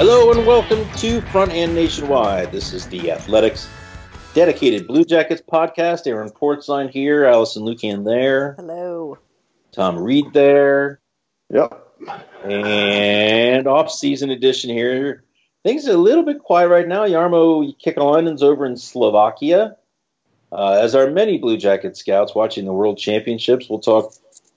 Hello 0.00 0.32
and 0.32 0.46
welcome 0.46 0.88
to 0.96 1.20
Front 1.20 1.52
End 1.52 1.74
Nationwide. 1.74 2.50
This 2.52 2.72
is 2.72 2.86
the 2.86 3.12
Athletics 3.12 3.68
dedicated 4.32 4.86
Blue 4.86 5.04
Jackets 5.04 5.42
podcast. 5.42 6.06
Aaron 6.06 6.30
Portzline 6.30 6.88
here, 6.88 7.26
Allison 7.26 7.64
Lukan 7.64 8.06
there, 8.06 8.54
Hello. 8.58 9.18
Tom 9.72 9.98
Reed 9.98 10.32
there, 10.32 11.00
Yep. 11.50 11.86
and 12.44 13.66
off-season 13.66 14.30
edition 14.30 14.70
here. 14.70 15.24
Things 15.64 15.86
are 15.86 15.92
a 15.92 15.98
little 15.98 16.24
bit 16.24 16.38
quiet 16.38 16.68
right 16.68 16.88
now. 16.88 17.04
Jarmo 17.04 17.70
Kekalainen's 17.84 18.42
over 18.42 18.64
in 18.64 18.78
Slovakia. 18.78 19.76
Uh, 20.50 20.78
as 20.80 20.94
are 20.94 21.10
many 21.10 21.36
Blue 21.36 21.58
Jacket 21.58 21.98
scouts 21.98 22.34
watching 22.34 22.64
the 22.64 22.72
World 22.72 22.96
Championships. 22.96 23.68
We'll 23.68 23.80
talk 23.80 24.14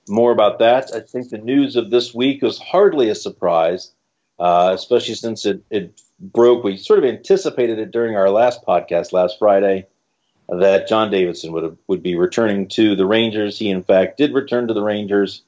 more 0.08 0.32
about 0.32 0.58
that. 0.60 0.94
I 0.94 1.00
think 1.00 1.28
the 1.28 1.36
news 1.36 1.76
of 1.76 1.90
this 1.90 2.14
week 2.14 2.40
was 2.40 2.58
hardly 2.58 3.10
a 3.10 3.14
surprise, 3.14 3.92
uh, 4.38 4.72
especially 4.74 5.14
since 5.14 5.46
it, 5.46 5.62
it 5.70 6.00
broke. 6.20 6.64
We 6.64 6.76
sort 6.76 6.98
of 6.98 7.04
anticipated 7.04 7.78
it 7.78 7.90
during 7.90 8.16
our 8.16 8.30
last 8.30 8.64
podcast 8.64 9.12
last 9.12 9.38
Friday 9.38 9.86
that 10.48 10.88
John 10.88 11.10
Davidson 11.10 11.52
would 11.52 11.62
have, 11.62 11.76
would 11.86 12.02
be 12.02 12.16
returning 12.16 12.68
to 12.68 12.96
the 12.96 13.06
Rangers. 13.06 13.58
He 13.58 13.70
in 13.70 13.82
fact 13.82 14.18
did 14.18 14.34
return 14.34 14.68
to 14.68 14.74
the 14.74 14.82
Rangers, 14.82 15.42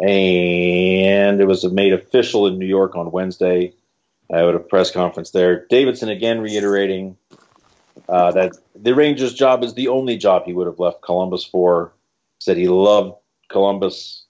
and 0.00 1.40
it 1.40 1.46
was 1.46 1.64
made 1.64 1.92
official 1.92 2.46
in 2.46 2.58
New 2.58 2.66
York 2.66 2.94
on 2.96 3.10
Wednesday 3.10 3.72
uh, 4.32 4.48
at 4.48 4.54
a 4.54 4.60
press 4.60 4.90
conference 4.90 5.30
there. 5.30 5.66
Davidson 5.66 6.08
again 6.08 6.40
reiterating 6.40 7.16
uh, 8.08 8.32
that 8.32 8.52
the 8.74 8.94
Rangers' 8.94 9.34
job 9.34 9.64
is 9.64 9.74
the 9.74 9.88
only 9.88 10.16
job 10.16 10.44
he 10.44 10.52
would 10.52 10.66
have 10.66 10.78
left 10.78 11.02
Columbus 11.02 11.44
for. 11.44 11.92
Said 12.38 12.58
he 12.58 12.68
loved 12.68 13.14
Columbus 13.48 14.24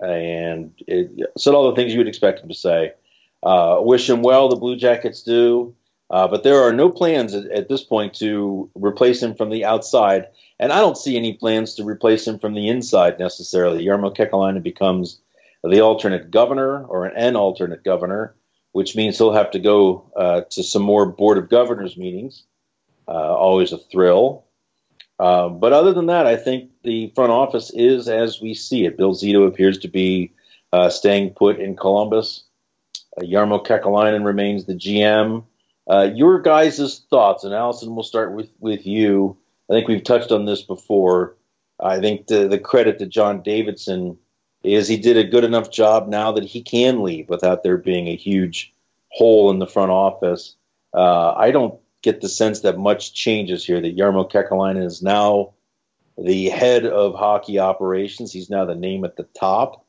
and 0.00 0.72
it, 0.86 1.30
said 1.38 1.54
all 1.54 1.70
the 1.70 1.76
things 1.76 1.92
you 1.92 1.98
would 1.98 2.08
expect 2.08 2.40
him 2.40 2.48
to 2.48 2.54
say. 2.54 2.92
Uh, 3.42 3.78
wish 3.80 4.08
him 4.08 4.22
well, 4.22 4.48
the 4.48 4.56
Blue 4.56 4.76
Jackets 4.76 5.22
do. 5.22 5.74
Uh, 6.12 6.28
but 6.28 6.42
there 6.42 6.62
are 6.62 6.74
no 6.74 6.90
plans 6.90 7.34
at, 7.34 7.46
at, 7.46 7.68
this 7.70 7.82
point 7.82 8.12
to 8.12 8.70
replace 8.74 9.22
him 9.22 9.34
from 9.34 9.48
the 9.48 9.64
outside. 9.64 10.26
And 10.60 10.70
I 10.70 10.80
don't 10.80 10.98
see 10.98 11.16
any 11.16 11.32
plans 11.32 11.76
to 11.76 11.84
replace 11.84 12.26
him 12.26 12.38
from 12.38 12.52
the 12.52 12.68
inside 12.68 13.18
necessarily. 13.18 13.86
Jarmo 13.86 14.14
Kekalainen 14.14 14.62
becomes 14.62 15.18
the 15.64 15.80
alternate 15.80 16.30
governor 16.30 16.84
or 16.84 17.06
an 17.06 17.34
alternate 17.34 17.82
governor, 17.82 18.34
which 18.72 18.94
means 18.94 19.16
he'll 19.16 19.32
have 19.32 19.52
to 19.52 19.58
go 19.58 20.10
uh, 20.14 20.42
to 20.50 20.62
some 20.62 20.82
more 20.82 21.06
Board 21.06 21.38
of 21.38 21.48
Governors 21.48 21.96
meetings. 21.96 22.44
Uh, 23.08 23.12
always 23.12 23.72
a 23.72 23.78
thrill. 23.78 24.44
Uh, 25.18 25.48
but 25.48 25.72
other 25.72 25.92
than 25.92 26.06
that, 26.06 26.26
I 26.26 26.36
think 26.36 26.70
the 26.82 27.10
front 27.14 27.32
office 27.32 27.70
is 27.74 28.08
as 28.08 28.40
we 28.40 28.54
see 28.54 28.84
it. 28.84 28.96
Bill 28.98 29.14
Zito 29.14 29.46
appears 29.46 29.78
to 29.78 29.88
be 29.88 30.32
uh, 30.72 30.90
staying 30.90 31.30
put 31.30 31.58
in 31.58 31.76
Columbus. 31.76 32.44
Uh, 33.16 33.22
Jarmo 33.22 33.64
Kekalainen 33.64 34.24
remains 34.24 34.64
the 34.64 34.74
GM. 34.74 35.44
Uh, 35.90 36.10
your 36.14 36.40
guys' 36.40 37.02
thoughts, 37.10 37.44
and 37.44 37.54
Allison, 37.54 37.94
we'll 37.94 38.04
start 38.04 38.32
with, 38.34 38.50
with 38.60 38.86
you. 38.86 39.36
I 39.70 39.74
think 39.74 39.88
we've 39.88 40.04
touched 40.04 40.30
on 40.32 40.44
this 40.44 40.62
before. 40.62 41.36
I 41.80 42.00
think 42.00 42.28
the, 42.28 42.46
the 42.46 42.58
credit 42.58 42.98
to 43.00 43.06
John 43.06 43.42
Davidson 43.42 44.18
is 44.62 44.86
he 44.86 44.96
did 44.96 45.16
a 45.16 45.24
good 45.24 45.44
enough 45.44 45.70
job 45.70 46.08
now 46.08 46.32
that 46.32 46.44
he 46.44 46.62
can 46.62 47.02
leave 47.02 47.28
without 47.28 47.62
there 47.62 47.76
being 47.76 48.06
a 48.06 48.16
huge 48.16 48.72
hole 49.08 49.50
in 49.50 49.58
the 49.58 49.66
front 49.66 49.90
office. 49.90 50.54
Uh, 50.94 51.32
I 51.32 51.50
don't 51.50 51.80
get 52.02 52.20
the 52.20 52.28
sense 52.28 52.60
that 52.60 52.78
much 52.78 53.14
changes 53.14 53.64
here. 53.64 53.80
That 53.80 53.96
Jarmo 53.96 54.30
Kekalainen 54.30 54.84
is 54.84 55.02
now 55.02 55.54
the 56.16 56.48
head 56.48 56.86
of 56.86 57.14
hockey 57.14 57.58
operations. 57.58 58.32
He's 58.32 58.50
now 58.50 58.64
the 58.64 58.74
name 58.74 59.04
at 59.04 59.16
the 59.16 59.24
top. 59.24 59.84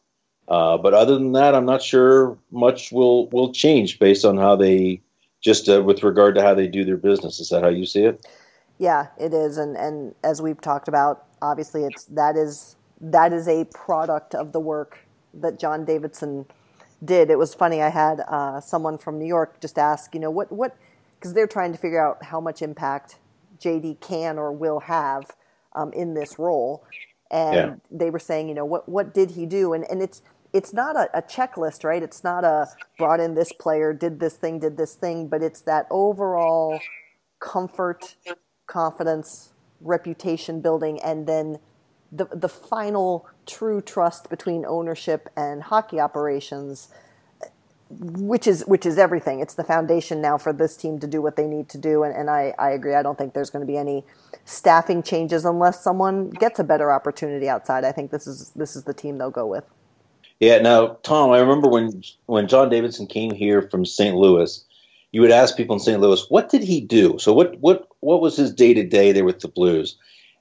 Uh, 0.48 0.78
but 0.78 0.94
other 0.94 1.14
than 1.16 1.32
that, 1.34 1.56
I'm 1.56 1.66
not 1.66 1.82
sure 1.82 2.38
much 2.52 2.92
will 2.92 3.28
will 3.30 3.52
change 3.54 4.00
based 4.00 4.26
on 4.26 4.38
how 4.38 4.56
they 4.56 5.02
just 5.42 5.70
uh, 5.70 5.82
with 5.82 6.04
regard 6.04 6.36
to 6.36 6.42
how 6.42 6.54
they 6.54 6.68
do 6.68 6.84
their 6.84 6.98
business. 6.98 7.40
Is 7.40 7.50
that 7.50 7.64
how 7.64 7.70
you 7.70 7.86
see 7.86 8.04
it? 8.04 8.26
Yeah, 8.78 9.08
it 9.20 9.34
is, 9.34 9.58
and 9.58 9.78
and 9.78 10.16
as 10.24 10.42
we've 10.42 10.60
talked 10.60 10.88
about, 10.88 11.26
obviously, 11.42 11.84
it's 11.84 12.06
that 12.06 12.36
is 12.36 12.76
that 13.00 13.34
is 13.34 13.48
a 13.48 13.66
product 13.66 14.36
of 14.36 14.52
the 14.52 14.60
work 14.60 15.00
that 15.34 15.60
John 15.60 15.86
Davidson 15.86 16.46
did. 17.04 17.30
It 17.30 17.38
was 17.38 17.54
funny. 17.54 17.82
I 17.82 17.90
had 17.90 18.22
uh, 18.28 18.62
someone 18.62 18.98
from 18.98 19.20
New 19.20 19.26
York 19.26 19.60
just 19.60 19.78
ask, 19.78 20.14
you 20.14 20.20
know, 20.20 20.32
what 20.32 20.52
what 20.52 20.76
because 21.20 21.34
they're 21.34 21.48
trying 21.48 21.72
to 21.72 21.78
figure 21.78 22.06
out 22.06 22.24
how 22.24 22.40
much 22.42 22.62
impact 22.62 23.18
JD 23.60 24.02
can 24.02 24.38
or 24.38 24.52
will 24.52 24.82
have 24.82 25.26
um, 25.74 25.94
in 25.94 26.14
this 26.14 26.38
role, 26.38 26.84
and 27.32 27.56
yeah. 27.56 27.76
they 27.92 28.10
were 28.10 28.20
saying, 28.20 28.48
you 28.48 28.56
know, 28.56 28.66
what 28.66 28.88
what 28.88 29.14
did 29.14 29.32
he 29.32 29.46
do? 29.46 29.74
And 29.74 29.86
and 29.90 30.02
it's 30.02 30.22
it's 30.54 30.74
not 30.74 30.96
a, 30.96 31.10
a, 31.18 31.22
checklist, 31.24 31.84
right? 31.84 32.04
It's 32.04 32.24
not 32.24 32.46
a 32.46 32.68
brought 33.00 33.20
in 33.20 33.36
this 33.36 33.54
player, 33.54 33.94
did 33.94 34.20
this 34.20 34.36
thing, 34.36 34.60
did 34.60 34.78
this 34.78 34.96
thing, 34.96 35.28
but 35.28 35.44
it's 35.44 35.62
that 35.62 35.88
overall 35.92 36.80
comfort, 37.40 38.16
confidence, 38.68 39.54
reputation 39.82 40.62
building, 40.62 41.02
and 41.02 41.28
then 41.28 41.60
the 42.12 42.26
the 42.34 42.50
final 42.50 43.28
true 43.48 43.82
trust 43.82 44.30
between 44.30 44.66
ownership 44.66 45.30
and 45.38 45.64
hockey 45.64 46.00
operations. 46.00 46.90
which 47.90 48.48
is 48.48 48.64
which 48.68 48.86
is 48.86 48.98
everything. 49.00 49.40
It's 49.42 49.56
the 49.56 49.64
foundation 49.64 50.22
now 50.22 50.38
for 50.38 50.54
this 50.54 50.78
team 50.78 51.00
to 51.00 51.08
do 51.08 51.22
what 51.22 51.36
they 51.38 51.48
need 51.48 51.70
to 51.70 51.78
do, 51.80 52.04
and, 52.04 52.16
and 52.16 52.30
I, 52.30 52.54
I 52.60 52.72
agree. 52.72 52.96
I 52.96 53.04
don't 53.04 53.18
think 53.18 53.34
there's 53.34 53.52
going 53.52 53.66
to 53.66 53.72
be 53.72 53.78
any 53.78 54.06
staffing 54.46 55.04
changes 55.04 55.46
unless 55.46 55.84
someone 55.84 56.32
gets 56.32 56.60
a 56.60 56.66
better 56.66 56.92
opportunity 56.92 57.50
outside. 57.50 57.84
I 57.86 57.92
think 57.94 58.12
this 58.12 58.28
is 58.28 58.52
this 58.56 58.76
is 58.76 58.84
the 58.86 58.94
team 58.96 59.18
they'll 59.20 59.32
go 59.32 59.48
with. 59.48 59.66
Yeah. 60.40 60.60
Now, 60.60 60.98
Tom, 61.04 61.32
I 61.32 61.40
remember 61.40 61.68
when 61.68 62.04
when 62.26 62.48
John 62.48 62.70
Davidson 62.70 63.08
came 63.08 63.32
here 63.32 63.62
from 63.62 63.86
St. 63.86 64.16
Louis, 64.16 64.64
you 65.12 65.22
would 65.22 65.32
ask 65.32 65.56
people 65.56 65.76
in 65.76 65.80
St. 65.80 66.02
Louis, 66.02 66.26
what 66.30 66.50
did 66.50 66.64
he 66.64 66.82
do? 66.82 67.18
So 67.20 67.34
what 67.34 67.58
what 67.60 67.88
what 68.02 68.22
was 68.22 68.36
his 68.36 68.54
day 68.54 68.74
to 68.74 68.84
day 68.84 69.12
there 69.12 69.26
with 69.26 69.40
the 69.40 69.48
Blues? 69.48 69.98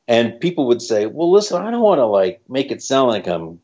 And 0.09 0.41
people 0.41 0.67
would 0.67 0.83
say, 0.83 1.07
well, 1.07 1.31
listen, 1.31 1.63
I 1.63 1.71
don't 1.71 1.83
want 1.83 1.99
to 2.01 2.07
like 2.07 2.41
make 2.49 2.71
it 2.71 2.83
sound 2.83 3.11
like 3.11 3.29
I'm 3.29 3.61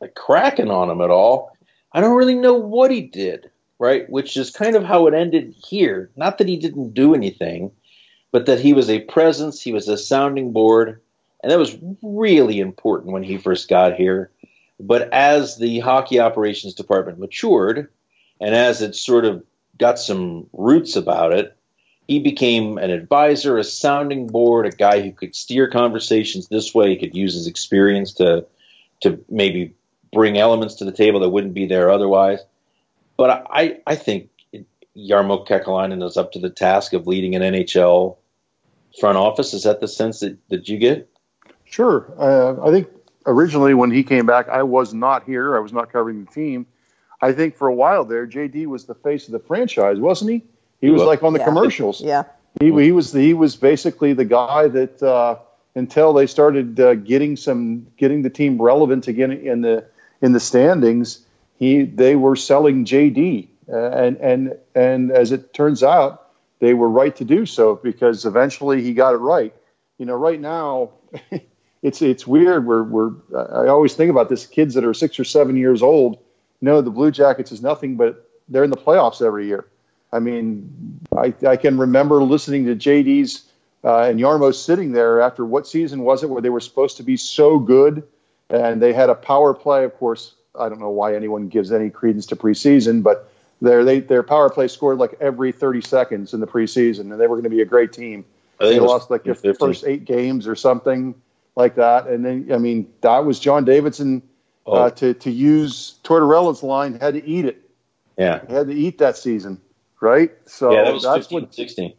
like 0.00 0.14
cracking 0.14 0.70
on 0.70 0.90
him 0.90 1.00
at 1.00 1.10
all. 1.10 1.56
I 1.92 2.00
don't 2.00 2.16
really 2.16 2.34
know 2.34 2.54
what 2.54 2.90
he 2.90 3.02
did, 3.02 3.50
right? 3.78 4.08
Which 4.10 4.36
is 4.36 4.50
kind 4.50 4.76
of 4.76 4.84
how 4.84 5.06
it 5.06 5.14
ended 5.14 5.54
here. 5.66 6.10
Not 6.16 6.38
that 6.38 6.48
he 6.48 6.56
didn't 6.56 6.94
do 6.94 7.14
anything, 7.14 7.70
but 8.32 8.46
that 8.46 8.60
he 8.60 8.72
was 8.72 8.90
a 8.90 9.00
presence, 9.00 9.62
he 9.62 9.72
was 9.72 9.88
a 9.88 9.96
sounding 9.96 10.52
board, 10.52 11.00
and 11.42 11.52
that 11.52 11.58
was 11.58 11.76
really 12.02 12.60
important 12.60 13.12
when 13.12 13.22
he 13.22 13.38
first 13.38 13.68
got 13.68 13.94
here. 13.94 14.30
But 14.78 15.12
as 15.12 15.56
the 15.56 15.80
hockey 15.80 16.20
operations 16.20 16.74
department 16.74 17.18
matured, 17.18 17.88
and 18.40 18.54
as 18.54 18.82
it 18.82 18.94
sort 18.94 19.24
of 19.24 19.44
got 19.78 19.98
some 19.98 20.48
roots 20.52 20.96
about 20.96 21.32
it, 21.32 21.56
he 22.06 22.20
became 22.20 22.78
an 22.78 22.90
advisor, 22.90 23.58
a 23.58 23.64
sounding 23.64 24.28
board, 24.28 24.66
a 24.66 24.70
guy 24.70 25.00
who 25.00 25.12
could 25.12 25.34
steer 25.34 25.68
conversations 25.68 26.46
this 26.48 26.74
way. 26.74 26.90
He 26.90 26.96
could 26.96 27.16
use 27.16 27.34
his 27.34 27.46
experience 27.46 28.14
to 28.14 28.46
to 29.00 29.24
maybe 29.28 29.74
bring 30.12 30.38
elements 30.38 30.76
to 30.76 30.84
the 30.84 30.92
table 30.92 31.20
that 31.20 31.28
wouldn't 31.28 31.54
be 31.54 31.66
there 31.66 31.90
otherwise. 31.90 32.40
But 33.16 33.46
I, 33.50 33.78
I 33.86 33.94
think 33.96 34.30
Jarmo 34.96 35.46
Kekalainen 35.46 36.02
is 36.02 36.16
up 36.16 36.32
to 36.32 36.38
the 36.38 36.50
task 36.50 36.92
of 36.92 37.06
leading 37.06 37.34
an 37.34 37.42
NHL 37.42 38.16
front 38.98 39.18
office. 39.18 39.52
Is 39.52 39.64
that 39.64 39.80
the 39.80 39.88
sense 39.88 40.20
that, 40.20 40.38
that 40.48 40.68
you 40.68 40.78
get? 40.78 41.10
Sure. 41.64 42.10
Uh, 42.18 42.66
I 42.66 42.70
think 42.70 42.88
originally 43.26 43.74
when 43.74 43.90
he 43.90 44.02
came 44.02 44.26
back, 44.26 44.48
I 44.48 44.62
was 44.62 44.94
not 44.94 45.24
here. 45.24 45.56
I 45.56 45.60
was 45.60 45.72
not 45.72 45.92
covering 45.92 46.24
the 46.24 46.30
team. 46.30 46.66
I 47.20 47.32
think 47.32 47.56
for 47.56 47.68
a 47.68 47.74
while 47.74 48.04
there, 48.04 48.26
JD 48.26 48.66
was 48.66 48.84
the 48.84 48.94
face 48.94 49.26
of 49.26 49.32
the 49.32 49.38
franchise, 49.38 49.98
wasn't 49.98 50.30
he? 50.30 50.42
He 50.80 50.90
was 50.90 51.02
like 51.02 51.22
on 51.22 51.32
the 51.32 51.38
Yeah. 51.38 51.46
commercials. 51.46 52.00
Yeah. 52.00 52.24
He, 52.60 52.66
he 52.66 52.92
was 52.92 53.12
he 53.12 53.34
was 53.34 53.56
basically 53.56 54.12
the 54.12 54.24
guy 54.24 54.68
that 54.68 55.02
uh, 55.02 55.36
until 55.74 56.12
they 56.12 56.26
started 56.26 56.78
uh, 56.80 56.94
getting 56.94 57.36
some 57.36 57.86
getting 57.98 58.22
the 58.22 58.30
team 58.30 58.60
relevant 58.60 59.08
again 59.08 59.32
in 59.32 59.60
the 59.60 59.84
in 60.22 60.32
the 60.32 60.40
standings, 60.40 61.20
he 61.58 61.82
they 61.82 62.16
were 62.16 62.36
selling 62.36 62.84
JD, 62.84 63.48
uh, 63.70 63.76
and 63.76 64.16
and 64.18 64.56
and 64.74 65.10
as 65.10 65.32
it 65.32 65.52
turns 65.52 65.82
out, 65.82 66.28
they 66.60 66.72
were 66.72 66.88
right 66.88 67.14
to 67.16 67.24
do 67.24 67.44
so 67.44 67.74
because 67.74 68.24
eventually 68.24 68.82
he 68.82 68.94
got 68.94 69.14
it 69.14 69.18
right. 69.18 69.54
You 69.98 70.06
know, 70.06 70.14
right 70.16 70.40
now. 70.40 70.90
It's 71.86 72.02
it's 72.02 72.26
weird. 72.26 72.66
We're 72.66 72.82
we're. 72.82 73.12
I 73.32 73.68
always 73.68 73.94
think 73.94 74.10
about 74.10 74.28
this. 74.28 74.44
Kids 74.44 74.74
that 74.74 74.84
are 74.84 74.92
six 74.92 75.20
or 75.20 75.24
seven 75.24 75.56
years 75.56 75.84
old 75.84 76.18
know 76.60 76.80
the 76.80 76.90
Blue 76.90 77.12
Jackets 77.12 77.52
is 77.52 77.62
nothing, 77.62 77.96
but 77.96 78.28
they're 78.48 78.64
in 78.64 78.70
the 78.70 78.76
playoffs 78.76 79.24
every 79.24 79.46
year. 79.46 79.68
I 80.12 80.18
mean, 80.18 80.98
I, 81.16 81.32
I 81.46 81.56
can 81.56 81.78
remember 81.78 82.24
listening 82.24 82.66
to 82.66 82.74
JD's 82.74 83.44
uh, 83.84 84.00
and 84.00 84.18
Jarmo 84.18 84.52
sitting 84.52 84.90
there 84.90 85.20
after 85.20 85.44
what 85.44 85.68
season 85.68 86.02
was 86.02 86.24
it 86.24 86.28
where 86.28 86.42
they 86.42 86.48
were 86.48 86.58
supposed 86.58 86.96
to 86.96 87.04
be 87.04 87.16
so 87.16 87.60
good 87.60 88.02
and 88.50 88.82
they 88.82 88.92
had 88.92 89.08
a 89.08 89.14
power 89.14 89.54
play. 89.54 89.84
Of 89.84 89.96
course, 89.96 90.34
I 90.58 90.68
don't 90.68 90.80
know 90.80 90.90
why 90.90 91.14
anyone 91.14 91.46
gives 91.46 91.70
any 91.70 91.90
credence 91.90 92.26
to 92.26 92.36
preseason, 92.36 93.04
but 93.04 93.30
their 93.62 93.84
they, 93.84 94.00
their 94.00 94.24
power 94.24 94.50
play 94.50 94.66
scored 94.66 94.98
like 94.98 95.14
every 95.20 95.52
30 95.52 95.82
seconds 95.82 96.34
in 96.34 96.40
the 96.40 96.48
preseason, 96.48 97.12
and 97.12 97.20
they 97.20 97.28
were 97.28 97.36
going 97.36 97.44
to 97.44 97.50
be 97.50 97.62
a 97.62 97.64
great 97.64 97.92
team. 97.92 98.24
They 98.58 98.80
lost 98.80 99.08
like 99.08 99.22
their 99.22 99.36
50. 99.36 99.64
first 99.64 99.84
eight 99.84 100.04
games 100.04 100.48
or 100.48 100.56
something 100.56 101.14
like 101.56 101.74
that, 101.76 102.06
and 102.06 102.24
then 102.24 102.48
I 102.52 102.58
mean 102.58 102.92
that 103.00 103.24
was 103.24 103.40
John 103.40 103.64
Davidson 103.64 104.22
Oh. 104.66 104.72
uh, 104.72 104.90
to 104.90 105.14
to 105.14 105.30
use 105.30 105.98
Tortorella's 106.02 106.62
line 106.62 106.98
had 106.98 107.14
to 107.14 107.24
eat 107.24 107.44
it. 107.44 107.70
Yeah. 108.18 108.40
He 108.48 108.52
had 108.52 108.66
to 108.66 108.74
eat 108.74 108.98
that 108.98 109.16
season, 109.16 109.60
right? 110.00 110.32
So 110.46 110.72
yeah, 110.72 110.84
that 110.84 110.94
was 110.94 111.04
that's 111.04 111.26
15, 111.26 111.40
what 111.40 111.54
16. 111.54 111.94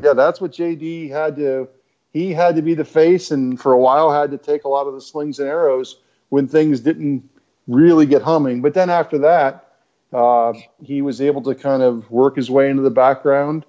yeah, 0.00 0.12
that's 0.12 0.40
what 0.40 0.52
JD 0.52 1.10
had 1.10 1.36
to. 1.36 1.68
He 2.12 2.32
had 2.32 2.54
to 2.56 2.62
be 2.62 2.74
the 2.74 2.84
face, 2.84 3.30
and 3.30 3.60
for 3.60 3.72
a 3.72 3.78
while 3.78 4.12
had 4.12 4.30
to 4.30 4.38
take 4.38 4.64
a 4.64 4.68
lot 4.68 4.86
of 4.86 4.94
the 4.94 5.00
slings 5.00 5.40
and 5.40 5.48
arrows 5.48 5.98
when 6.28 6.46
things 6.46 6.80
didn't 6.80 7.28
really 7.66 8.06
get 8.06 8.22
humming. 8.22 8.62
But 8.62 8.74
then 8.74 8.90
after 8.90 9.18
that, 9.18 9.72
uh, 10.12 10.52
he 10.82 11.02
was 11.02 11.20
able 11.20 11.42
to 11.42 11.54
kind 11.54 11.82
of 11.82 12.08
work 12.10 12.36
his 12.36 12.50
way 12.50 12.70
into 12.70 12.82
the 12.82 12.90
background 12.90 13.64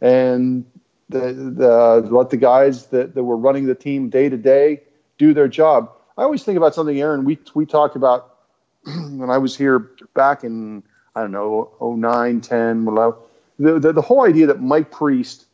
and 0.00 0.64
the, 1.08 1.32
the, 1.32 2.08
let 2.10 2.30
the 2.30 2.36
guys 2.36 2.86
that, 2.88 3.14
that 3.14 3.24
were 3.24 3.36
running 3.36 3.66
the 3.66 3.74
team 3.74 4.10
day 4.10 4.28
to 4.28 4.36
day 4.36 4.82
do 5.18 5.34
their 5.34 5.48
job. 5.48 5.92
I 6.18 6.22
always 6.22 6.44
think 6.44 6.56
about 6.56 6.74
something, 6.74 6.98
Aaron. 7.00 7.24
We 7.24 7.38
we 7.54 7.66
talked 7.66 7.96
about 7.96 8.36
when 8.84 9.30
I 9.30 9.38
was 9.38 9.56
here 9.56 9.90
back 10.14 10.44
in 10.44 10.82
I 11.14 11.22
don't 11.22 11.32
know 11.32 11.72
09, 11.80 12.40
10, 12.40 12.84
when 12.84 12.98
I- 12.98 13.10
the, 13.58 13.78
the 13.80 13.92
the 13.94 14.02
whole 14.02 14.24
idea 14.24 14.46
that 14.48 14.60
Mike 14.60 14.90
Priest 14.90 15.46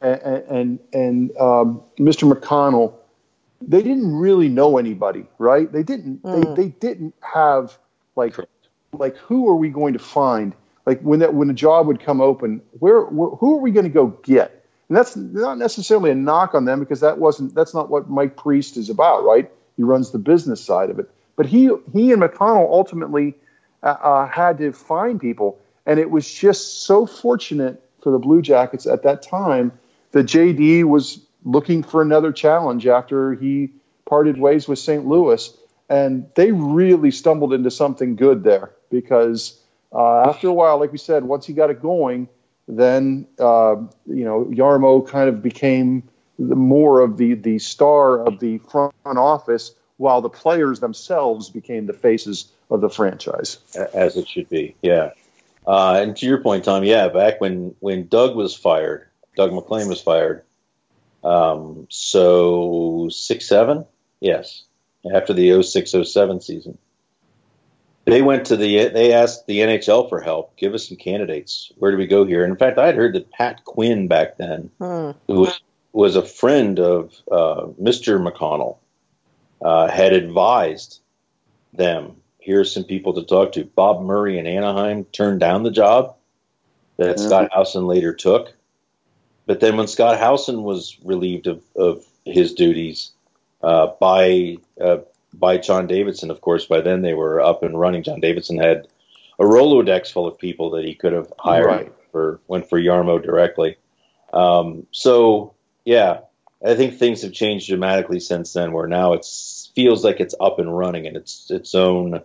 and 0.00 0.20
and, 0.22 0.78
and 0.92 1.36
um, 1.38 1.82
Mr. 1.98 2.30
McConnell 2.32 2.94
they 3.60 3.82
didn't 3.82 4.14
really 4.16 4.48
know 4.48 4.78
anybody, 4.78 5.26
right? 5.38 5.70
They 5.72 5.82
didn't 5.82 6.22
they, 6.30 6.40
they 6.54 6.68
didn't 6.80 7.14
have 7.20 7.76
like 8.16 8.34
like 8.92 9.16
who 9.16 9.48
are 9.48 9.56
we 9.56 9.68
going 9.70 9.92
to 9.94 9.98
find? 9.98 10.54
Like 10.86 11.00
when 11.02 11.18
that 11.20 11.34
when 11.34 11.50
a 11.50 11.54
job 11.54 11.86
would 11.88 12.00
come 12.00 12.20
open, 12.20 12.62
where 12.78 13.04
wh- 13.06 13.36
who 13.38 13.56
are 13.56 13.60
we 13.60 13.70
going 13.72 13.84
to 13.84 13.90
go 13.90 14.08
get? 14.22 14.57
And 14.88 14.96
that's 14.96 15.16
not 15.16 15.58
necessarily 15.58 16.10
a 16.10 16.14
knock 16.14 16.54
on 16.54 16.64
them 16.64 16.80
because 16.80 17.00
that 17.00 17.18
wasn't 17.18 17.54
that's 17.54 17.74
not 17.74 17.90
what 17.90 18.08
Mike 18.08 18.36
Priest 18.36 18.76
is 18.76 18.88
about, 18.90 19.24
right? 19.24 19.50
He 19.76 19.82
runs 19.82 20.10
the 20.10 20.18
business 20.18 20.64
side 20.64 20.90
of 20.90 20.98
it. 20.98 21.10
But 21.36 21.46
he 21.46 21.70
he 21.92 22.12
and 22.12 22.22
McConnell 22.22 22.68
ultimately 22.70 23.34
uh, 23.82 23.86
uh, 23.86 24.26
had 24.26 24.58
to 24.58 24.72
find 24.72 25.20
people, 25.20 25.60
and 25.86 26.00
it 26.00 26.10
was 26.10 26.30
just 26.30 26.84
so 26.84 27.06
fortunate 27.06 27.82
for 28.02 28.10
the 28.10 28.18
Blue 28.18 28.42
Jackets 28.42 28.86
at 28.86 29.02
that 29.02 29.22
time 29.22 29.72
that 30.12 30.26
JD 30.26 30.84
was 30.84 31.20
looking 31.44 31.82
for 31.82 32.02
another 32.02 32.32
challenge 32.32 32.86
after 32.86 33.34
he 33.34 33.70
parted 34.06 34.38
ways 34.38 34.66
with 34.66 34.78
St. 34.78 35.06
Louis, 35.06 35.54
and 35.88 36.28
they 36.34 36.50
really 36.50 37.10
stumbled 37.10 37.52
into 37.52 37.70
something 37.70 38.16
good 38.16 38.42
there 38.42 38.72
because 38.90 39.60
uh, 39.92 40.22
after 40.28 40.48
a 40.48 40.52
while, 40.52 40.78
like 40.80 40.92
we 40.92 40.98
said, 40.98 41.24
once 41.24 41.46
he 41.46 41.52
got 41.52 41.70
it 41.70 41.80
going, 41.82 42.28
then 42.68 43.26
uh, 43.38 43.76
you 44.06 44.24
know 44.24 44.44
Jarmo 44.44 45.06
kind 45.06 45.28
of 45.28 45.42
became 45.42 46.08
more 46.38 47.00
of 47.00 47.16
the 47.16 47.34
the 47.34 47.58
star 47.58 48.24
of 48.24 48.38
the 48.38 48.58
front 48.58 48.94
office, 49.04 49.74
while 49.96 50.20
the 50.20 50.28
players 50.28 50.80
themselves 50.80 51.50
became 51.50 51.86
the 51.86 51.92
faces 51.92 52.52
of 52.70 52.80
the 52.80 52.90
franchise. 52.90 53.58
as 53.94 54.16
it 54.16 54.28
should 54.28 54.48
be. 54.48 54.76
Yeah. 54.82 55.10
Uh, 55.66 56.00
and 56.02 56.16
to 56.16 56.26
your 56.26 56.38
point, 56.38 56.64
Tom, 56.64 56.84
yeah, 56.84 57.08
back 57.08 57.40
when 57.40 57.74
when 57.80 58.06
Doug 58.06 58.36
was 58.36 58.54
fired, 58.54 59.08
Doug 59.36 59.52
McLean 59.52 59.88
was 59.88 60.00
fired. 60.00 60.44
Um, 61.24 61.86
so 61.90 63.08
six 63.10 63.48
seven, 63.48 63.84
yes, 64.20 64.64
after 65.12 65.32
the 65.32 65.62
0607 65.62 66.40
season, 66.40 66.78
they 68.08 68.22
went 68.22 68.46
to 68.46 68.56
the 68.56 68.88
they 68.88 69.12
asked 69.12 69.46
the 69.46 69.60
NHL 69.60 70.08
for 70.08 70.20
help. 70.20 70.56
Give 70.56 70.74
us 70.74 70.88
some 70.88 70.96
candidates. 70.96 71.72
Where 71.78 71.90
do 71.90 71.96
we 71.98 72.06
go 72.06 72.24
here? 72.24 72.44
And 72.44 72.52
in 72.52 72.58
fact, 72.58 72.78
I 72.78 72.86
had 72.86 72.94
heard 72.96 73.14
that 73.14 73.30
Pat 73.30 73.64
Quinn 73.64 74.08
back 74.08 74.36
then, 74.36 74.70
Hmm. 74.78 75.10
who 75.26 75.40
was 75.40 75.60
was 75.92 76.16
a 76.16 76.22
friend 76.22 76.78
of 76.78 77.14
uh, 77.30 77.66
Mr. 77.80 78.20
McConnell, 78.22 78.76
uh, 79.62 79.88
had 79.88 80.12
advised 80.12 81.00
them. 81.72 82.16
Here's 82.38 82.72
some 82.72 82.84
people 82.84 83.14
to 83.14 83.22
talk 83.24 83.52
to. 83.52 83.64
Bob 83.64 84.02
Murray 84.02 84.38
in 84.38 84.46
Anaheim 84.46 85.04
turned 85.06 85.40
down 85.40 85.62
the 85.64 85.70
job 85.70 86.14
that 86.98 87.18
Yeah. 87.18 87.26
Scott 87.26 87.48
Howson 87.52 87.86
later 87.86 88.14
took. 88.14 88.52
But 89.46 89.60
then 89.60 89.76
when 89.76 89.86
Scott 89.86 90.18
Howson 90.18 90.62
was 90.62 90.96
relieved 91.04 91.46
of, 91.46 91.62
of 91.74 92.04
his 92.24 92.52
duties 92.54 93.12
uh, 93.62 93.88
by 93.98 94.58
uh, 94.80 94.98
by 95.34 95.58
John 95.58 95.86
Davidson, 95.86 96.30
of 96.30 96.40
course, 96.40 96.64
by 96.66 96.80
then 96.80 97.02
they 97.02 97.14
were 97.14 97.40
up 97.40 97.62
and 97.62 97.78
running. 97.78 98.02
John 98.02 98.20
Davidson 98.20 98.58
had 98.58 98.88
a 99.38 99.44
Rolodex 99.44 100.12
full 100.12 100.26
of 100.26 100.38
people 100.38 100.70
that 100.70 100.84
he 100.84 100.94
could 100.94 101.12
have 101.12 101.32
hired 101.38 101.66
Right. 101.66 101.92
for 102.12 102.40
went 102.48 102.68
for 102.68 102.80
Jarmo 102.80 103.22
directly. 103.22 103.76
Um, 104.32 104.86
so 104.90 105.54
yeah, 105.84 106.20
I 106.64 106.74
think 106.74 106.94
things 106.98 107.22
have 107.22 107.32
changed 107.32 107.68
dramatically 107.68 108.20
since 108.20 108.52
then. 108.52 108.72
Where 108.72 108.88
now 108.88 109.12
it 109.12 109.26
feels 109.74 110.04
like 110.04 110.20
it's 110.20 110.34
up 110.40 110.58
and 110.58 110.76
running 110.76 111.06
and 111.06 111.16
it's 111.16 111.50
its 111.50 111.74
own. 111.74 112.22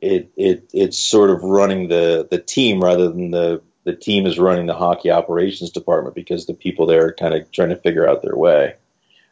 It 0.00 0.30
it 0.36 0.70
it's 0.72 0.98
sort 0.98 1.30
of 1.30 1.42
running 1.42 1.88
the 1.88 2.26
the 2.30 2.38
team 2.38 2.82
rather 2.82 3.08
than 3.08 3.30
the 3.30 3.62
the 3.84 3.94
team 3.94 4.26
is 4.26 4.38
running 4.38 4.66
the 4.66 4.74
hockey 4.74 5.10
operations 5.10 5.70
department 5.70 6.14
because 6.14 6.46
the 6.46 6.54
people 6.54 6.86
there 6.86 7.06
are 7.06 7.12
kind 7.12 7.34
of 7.34 7.50
trying 7.50 7.68
to 7.68 7.76
figure 7.76 8.08
out 8.08 8.22
their 8.22 8.36
way. 8.36 8.74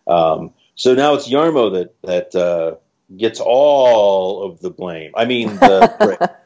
Um, 0.07 0.53
so 0.75 0.95
now 0.95 1.15
it's 1.15 1.29
Jarmo 1.29 1.73
that 1.73 1.95
that 2.03 2.35
uh, 2.35 2.77
gets 3.17 3.41
all 3.41 4.45
of 4.45 4.61
the 4.61 4.71
blame. 4.71 5.13
I 5.15 5.25
mean, 5.25 5.49
the, 5.57 6.31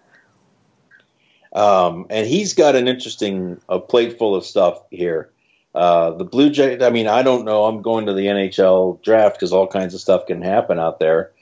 Um, 1.57 2.07
and 2.11 2.27
he's 2.27 2.53
got 2.53 2.77
an 2.77 2.87
interesting 2.87 3.59
a 3.67 3.81
plate 3.81 4.19
full 4.19 4.37
of 4.37 4.45
stuff 4.45 4.83
here. 4.91 5.31
Uh, 5.75 6.11
the 6.11 6.25
Blue 6.25 6.51
Jays, 6.51 6.83
I 6.83 6.91
mean, 6.91 7.09
I 7.09 7.23
don't 7.23 7.47
know. 7.47 7.65
I'm 7.65 7.81
going 7.81 8.07
to 8.07 8.13
the 8.13 8.27
NHL 8.27 9.03
draft 9.03 9.37
because 9.37 9.55
all 9.55 9.67
kinds 9.67 9.95
of 9.95 10.01
stuff 10.01 10.27
can 10.27 10.43
happen 10.43 10.79
out 10.79 11.01
there. 11.01 11.33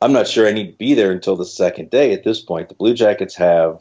I'm 0.00 0.12
not 0.12 0.26
sure 0.26 0.48
I 0.48 0.52
need 0.52 0.72
to 0.72 0.78
be 0.78 0.94
there 0.94 1.12
until 1.12 1.36
the 1.36 1.44
second 1.44 1.90
day 1.90 2.12
at 2.12 2.24
this 2.24 2.40
point. 2.40 2.70
The 2.70 2.74
Blue 2.74 2.92
Jackets 2.92 3.36
have 3.36 3.80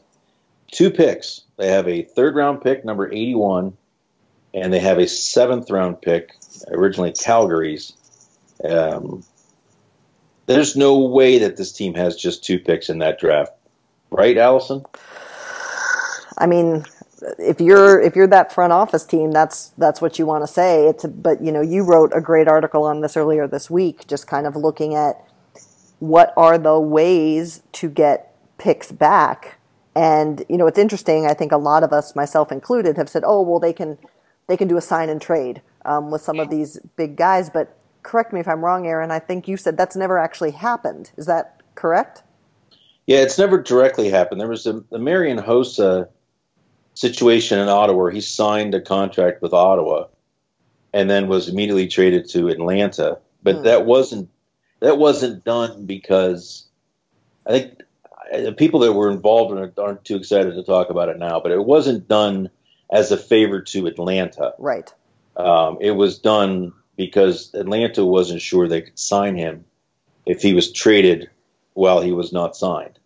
two 0.72 0.92
picks. 0.92 1.42
They 1.58 1.70
have 1.70 1.88
a 1.88 2.04
third 2.04 2.36
round 2.36 2.62
pick, 2.62 2.86
number 2.86 3.12
81, 3.12 3.76
and 4.54 4.72
they 4.72 4.80
have 4.80 5.00
a 5.00 5.08
seventh 5.08 5.72
round 5.72 6.00
pick, 6.00 6.36
originally 6.68 7.12
Calgary's. 7.12 7.94
Um, 8.64 9.24
there's 10.46 10.76
no 10.76 11.00
way 11.00 11.38
that 11.40 11.58
this 11.58 11.72
team 11.72 11.94
has 11.96 12.16
just 12.16 12.44
two 12.44 12.60
picks 12.60 12.90
in 12.90 13.00
that 13.00 13.20
draft, 13.20 13.54
right, 14.10 14.38
Allison? 14.38 14.84
I 16.38 16.48
mean, 16.48 16.84
if 17.38 17.62
you're 17.62 18.02
if 18.02 18.16
you're 18.16 18.28
that 18.28 18.52
front 18.52 18.74
office 18.74 19.06
team, 19.06 19.32
that's 19.32 19.70
that's 19.78 20.02
what 20.02 20.18
you 20.18 20.26
want 20.26 20.44
to 20.44 20.52
say. 20.52 20.88
It's 20.88 21.06
but 21.06 21.42
you 21.42 21.52
know, 21.52 21.62
you 21.62 21.84
wrote 21.84 22.12
a 22.14 22.22
great 22.22 22.48
article 22.48 22.84
on 22.84 23.02
this 23.02 23.16
earlier 23.16 23.48
this 23.48 23.70
week, 23.70 24.08
just 24.08 24.28
kind 24.28 24.48
of 24.48 24.56
looking 24.56 24.96
at 24.96 25.24
what 26.00 26.34
are 26.36 26.58
the 26.58 26.80
ways 26.80 27.62
to 27.74 27.90
get 27.90 28.36
picks 28.58 28.92
back. 28.92 29.60
And 29.96 30.44
you 30.50 30.58
know, 30.58 30.68
it's 30.68 30.80
interesting. 30.80 31.26
I 31.28 31.34
think 31.34 31.52
a 31.52 31.58
lot 31.58 31.84
of 31.84 31.94
us, 31.94 32.16
myself 32.16 32.52
included, 32.52 32.98
have 32.98 33.10
said, 33.10 33.24
"Oh, 33.26 33.42
well, 33.42 33.60
they 33.60 33.74
can 33.74 33.98
they 34.48 34.58
can 34.58 34.68
do 34.68 34.78
a 34.78 34.82
sign 34.82 35.10
and 35.10 35.22
trade 35.22 35.62
um, 35.86 36.12
with 36.12 36.22
some 36.22 36.40
of 36.40 36.50
these 36.50 36.80
big 36.96 37.16
guys." 37.18 37.50
But 37.50 37.78
correct 38.04 38.34
me 38.34 38.40
if 38.40 38.48
I'm 38.48 38.64
wrong, 38.64 38.88
Aaron. 38.88 39.12
I 39.12 39.20
think 39.20 39.48
you 39.48 39.58
said 39.58 39.78
that's 39.78 39.96
never 39.96 40.18
actually 40.18 40.52
happened. 40.52 41.12
Is 41.18 41.26
that 41.26 41.62
correct? 41.76 42.24
Yeah, 43.08 43.20
it's 43.20 43.38
never 43.38 43.62
directly 43.62 44.10
happened. 44.10 44.40
There 44.40 44.48
was 44.48 44.66
a, 44.68 44.84
the 44.90 45.00
Marian 45.00 45.38
Hossa 45.38 46.10
situation 46.94 47.60
in 47.60 47.68
Ottawa 47.68 47.98
where 47.98 48.12
he 48.12 48.22
signed 48.22 48.76
a 48.76 48.82
contract 48.82 49.42
with 49.42 49.54
Ottawa 49.54 50.08
and 50.94 51.10
then 51.10 51.28
was 51.28 51.50
immediately 51.50 51.88
traded 51.88 52.30
to 52.30 52.50
Atlanta. 52.50 53.20
But 53.44 53.58
hmm. 53.58 53.64
that 53.64 53.86
wasn't 53.86 54.30
that 54.80 54.98
wasn't 54.98 55.44
done 55.44 55.86
because 55.86 56.68
I 57.46 57.52
think 57.52 57.82
the 58.32 58.54
people 58.54 58.82
that 58.82 58.94
were 58.94 59.12
involved 59.12 59.58
in 59.58 59.64
it 59.64 59.78
aren't 59.78 60.06
too 60.06 60.16
excited 60.16 60.56
to 60.56 60.64
talk 60.64 60.90
about 60.90 61.10
it 61.10 61.18
now. 61.18 61.40
But 61.40 61.52
it 61.52 61.64
wasn't 61.64 62.08
done 62.08 62.50
as 62.92 63.12
a 63.12 63.18
favor 63.18 63.62
to 63.62 63.88
Atlanta. 63.88 64.54
Right. 64.58 64.94
Um, 65.38 65.78
it 65.82 65.92
was 65.92 66.20
done 66.20 66.74
because 66.96 67.54
Atlanta 67.54 68.06
wasn't 68.06 68.42
sure 68.42 68.68
they 68.68 68.82
could 68.82 69.00
sign 69.00 69.36
him 69.36 69.66
if 70.26 70.42
he 70.42 70.54
was 70.54 70.72
traded 70.72 71.30
while 71.74 72.02
he 72.02 72.12
was 72.12 72.32
not 72.32 72.56
signed. 72.56 73.00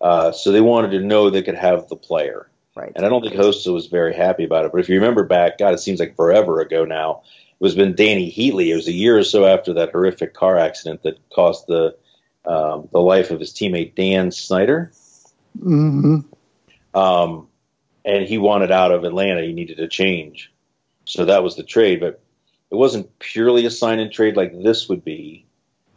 Uh, 0.00 0.32
so 0.32 0.52
they 0.52 0.60
wanted 0.60 0.90
to 0.90 1.00
know 1.00 1.30
they 1.30 1.42
could 1.42 1.54
have 1.54 1.88
the 1.88 1.96
player. 1.96 2.48
Right. 2.74 2.92
And 2.94 3.06
I 3.06 3.08
don't 3.08 3.22
think 3.22 3.34
Hossa 3.34 3.72
was 3.72 3.86
very 3.86 4.14
happy 4.14 4.44
about 4.44 4.66
it. 4.66 4.72
But 4.72 4.80
if 4.80 4.88
you 4.88 4.96
remember 4.96 5.24
back, 5.24 5.58
God, 5.58 5.72
it 5.72 5.80
seems 5.80 5.98
like 5.98 6.14
forever 6.14 6.60
ago 6.60 6.84
now. 6.84 7.22
It 7.58 7.64
was 7.64 7.74
been 7.74 7.94
Dany 7.94 8.34
Heatley. 8.34 8.68
It 8.68 8.76
was 8.76 8.86
a 8.86 8.92
year 8.92 9.16
or 9.16 9.24
so 9.24 9.46
after 9.46 9.72
that 9.74 9.92
horrific 9.92 10.34
car 10.34 10.58
accident 10.58 11.02
that 11.04 11.18
cost 11.30 11.66
the 11.66 11.96
um, 12.44 12.88
the 12.92 13.00
life 13.00 13.30
of 13.30 13.40
his 13.40 13.52
teammate 13.52 13.94
Dan 13.94 14.30
Snyder. 14.30 14.92
Mm-hmm. 15.58 16.18
Um, 16.96 17.48
and 18.04 18.24
he 18.24 18.38
wanted 18.38 18.70
out 18.70 18.92
of 18.92 19.04
Atlanta. 19.04 19.42
He 19.42 19.52
needed 19.52 19.80
a 19.80 19.88
change, 19.88 20.52
so 21.06 21.24
that 21.24 21.42
was 21.42 21.56
the 21.56 21.62
trade. 21.62 22.00
But 22.00 22.20
it 22.70 22.74
wasn't 22.74 23.18
purely 23.18 23.66
a 23.66 23.70
sign 23.70 23.98
and 23.98 24.12
trade 24.12 24.36
like 24.36 24.52
this 24.62 24.88
would 24.88 25.04
be. 25.04 25.46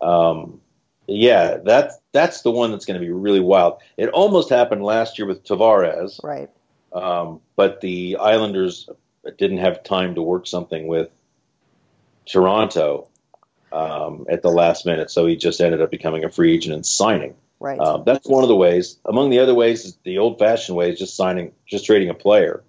Um, 0.02 0.62
yeah, 1.08 1.58
that's 1.64 1.98
that's 2.12 2.42
the 2.42 2.52
one 2.52 2.72
that's 2.72 2.86
going 2.86 3.00
to 3.00 3.06
be 3.06 3.12
really 3.12 3.40
wild. 3.40 3.82
It 3.98 4.10
almost 4.10 4.50
happened 4.50 4.84
last 4.84 5.18
year 5.18 5.28
with 5.28 5.44
Tavares, 5.44 6.24
right? 6.24 6.50
Um, 6.94 7.42
but 7.56 7.82
the 7.82 8.18
Islanders 8.18 8.90
didn't 9.38 9.58
have 9.58 9.84
time 9.84 10.16
to 10.16 10.22
work 10.22 10.48
something 10.48 10.88
with 10.88 11.10
Toronto 12.26 13.10
um, 13.72 14.26
at 14.30 14.42
the 14.42 14.50
last 14.50 14.86
minute, 14.86 15.12
so 15.12 15.26
he 15.26 15.36
just 15.36 15.62
ended 15.62 15.82
up 15.82 15.92
becoming 15.92 16.24
a 16.24 16.30
free 16.30 16.54
agent 16.54 16.76
and 16.76 16.86
signing. 16.86 17.36
Right. 17.60 17.80
Um, 17.80 18.04
that's 18.06 18.28
one 18.28 18.44
of 18.44 18.48
the 18.48 18.56
ways. 18.56 18.98
Among 19.06 19.30
the 19.30 19.40
other 19.40 19.54
ways, 19.54 19.84
is 19.86 19.98
the 20.04 20.20
old-fashioned 20.20 20.78
way 20.78 20.92
is 20.92 21.00
just 21.00 21.16
signing, 21.16 21.52
just 21.68 21.86
trading 21.86 22.10
a 22.10 22.14
player. 22.14 22.64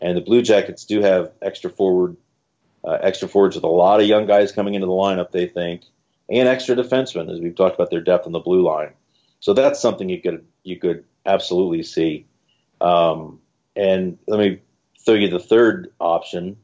And 0.00 0.16
the 0.16 0.20
Blue 0.20 0.42
Jackets 0.42 0.84
do 0.84 1.00
have 1.02 1.30
extra 1.40 1.70
forward, 1.70 2.16
uh, 2.84 2.98
extra 3.00 3.28
forwards 3.28 3.56
with 3.56 3.64
a 3.64 3.68
lot 3.68 4.00
of 4.00 4.06
young 4.06 4.26
guys 4.26 4.52
coming 4.52 4.74
into 4.74 4.86
the 4.86 4.92
lineup. 4.92 5.30
They 5.30 5.46
think, 5.46 5.82
and 6.28 6.48
extra 6.48 6.76
defensemen, 6.76 7.32
as 7.32 7.40
we've 7.40 7.54
talked 7.54 7.74
about 7.74 7.90
their 7.90 8.00
depth 8.00 8.26
on 8.26 8.32
the 8.32 8.40
blue 8.40 8.62
line. 8.62 8.92
So 9.40 9.52
that's 9.52 9.80
something 9.80 10.08
you 10.08 10.20
could 10.20 10.46
you 10.62 10.78
could 10.78 11.04
absolutely 11.26 11.82
see. 11.82 12.26
Um, 12.80 13.40
and 13.76 14.18
let 14.26 14.38
me 14.38 14.60
throw 15.04 15.14
you 15.14 15.28
the 15.28 15.38
third 15.38 15.92
option 16.00 16.56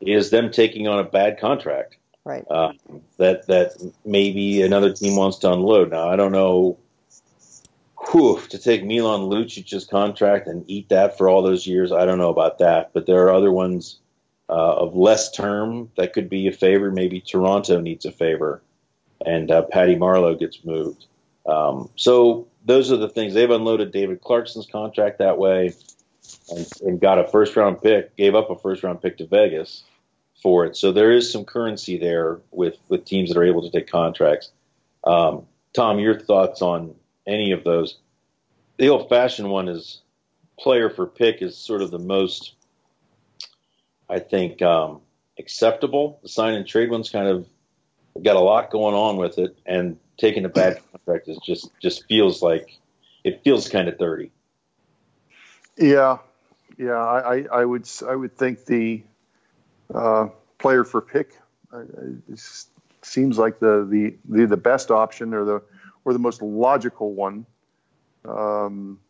is 0.00 0.30
them 0.30 0.50
taking 0.50 0.88
on 0.88 0.98
a 0.98 1.04
bad 1.04 1.38
contract. 1.38 1.96
Right. 2.24 2.44
Uh, 2.50 2.72
that 3.18 3.46
that 3.46 3.92
maybe 4.04 4.62
another 4.62 4.92
team 4.92 5.16
wants 5.16 5.38
to 5.38 5.52
unload. 5.52 5.90
Now 5.90 6.08
I 6.08 6.16
don't 6.16 6.32
know. 6.32 6.78
Whew, 8.10 8.40
to 8.50 8.58
take 8.58 8.84
Milan 8.84 9.22
Lucic's 9.22 9.84
contract 9.84 10.46
and 10.46 10.64
eat 10.68 10.90
that 10.90 11.18
for 11.18 11.28
all 11.28 11.42
those 11.42 11.66
years, 11.66 11.90
I 11.90 12.04
don't 12.04 12.18
know 12.18 12.28
about 12.28 12.58
that. 12.58 12.92
But 12.92 13.06
there 13.06 13.24
are 13.24 13.32
other 13.32 13.50
ones 13.50 13.98
uh, 14.48 14.52
of 14.52 14.96
less 14.96 15.30
term 15.32 15.90
that 15.96 16.12
could 16.12 16.28
be 16.28 16.46
a 16.46 16.52
favor. 16.52 16.90
Maybe 16.90 17.20
Toronto 17.20 17.80
needs 17.80 18.04
a 18.04 18.12
favor, 18.12 18.62
and 19.24 19.50
uh, 19.50 19.62
Patty 19.62 19.96
Marleau 19.96 20.38
gets 20.38 20.64
moved. 20.64 21.06
Um, 21.46 21.88
so 21.96 22.48
those 22.64 22.90
are 22.90 22.96
the 22.96 23.08
things 23.08 23.34
they've 23.34 23.50
unloaded 23.50 23.92
David 23.92 24.20
Clarkson's 24.20 24.66
contract 24.66 25.18
that 25.18 25.38
way 25.38 25.74
and, 26.50 26.66
and 26.82 27.00
got 27.00 27.18
a 27.18 27.26
first 27.28 27.56
round 27.56 27.80
pick, 27.82 28.16
gave 28.16 28.34
up 28.34 28.50
a 28.50 28.56
first 28.56 28.82
round 28.82 29.00
pick 29.00 29.18
to 29.18 29.26
Vegas 29.26 29.84
for 30.42 30.64
it. 30.66 30.76
So 30.76 30.92
there 30.92 31.12
is 31.12 31.30
some 31.30 31.44
currency 31.44 31.98
there 31.98 32.40
with, 32.50 32.76
with 32.88 33.04
teams 33.04 33.30
that 33.30 33.38
are 33.38 33.44
able 33.44 33.62
to 33.62 33.70
take 33.70 33.88
contracts. 33.88 34.50
Um, 35.04 35.46
Tom, 35.72 35.98
your 35.98 36.18
thoughts 36.18 36.62
on 36.62 36.94
any 37.26 37.52
of 37.52 37.64
those? 37.64 37.98
The 38.78 38.88
old 38.88 39.08
fashioned 39.08 39.48
one 39.48 39.68
is 39.68 40.00
player 40.58 40.90
for 40.90 41.06
pick 41.06 41.42
is 41.42 41.56
sort 41.56 41.82
of 41.82 41.90
the 41.90 41.98
most, 41.98 42.54
I 44.08 44.18
think, 44.20 44.62
um, 44.62 45.00
acceptable. 45.38 46.18
The 46.22 46.28
sign 46.28 46.54
and 46.54 46.66
trade 46.66 46.90
one's 46.90 47.10
kind 47.10 47.28
of 47.28 47.46
got 48.22 48.36
a 48.36 48.40
lot 48.40 48.70
going 48.70 48.94
on 48.94 49.16
with 49.16 49.38
it, 49.38 49.58
and 49.66 49.98
taking 50.16 50.44
a 50.44 50.48
bad 50.48 50.80
contract 50.92 51.28
is 51.28 51.38
just 51.44 51.70
just 51.80 52.06
feels 52.06 52.42
like 52.42 52.78
it 53.24 53.42
feels 53.44 53.68
kind 53.68 53.88
of 53.88 53.98
dirty. 53.98 54.30
Yeah, 55.76 56.18
yeah, 56.78 56.94
I, 56.94 57.46
I 57.52 57.64
would 57.64 57.88
I 58.08 58.14
would 58.14 58.36
think 58.36 58.64
the 58.64 59.02
uh, 59.94 60.28
player 60.58 60.84
for 60.84 61.00
pick 61.00 61.36
uh, 61.72 61.82
seems 63.02 63.38
like 63.38 63.58
the, 63.58 63.86
the, 63.88 64.16
the 64.28 64.46
the 64.46 64.56
best 64.56 64.90
option 64.90 65.34
or 65.34 65.44
the 65.44 65.62
or 66.04 66.12
the 66.12 66.18
most 66.18 66.42
logical 66.42 67.12
one. 67.12 67.46
Um, 68.24 69.00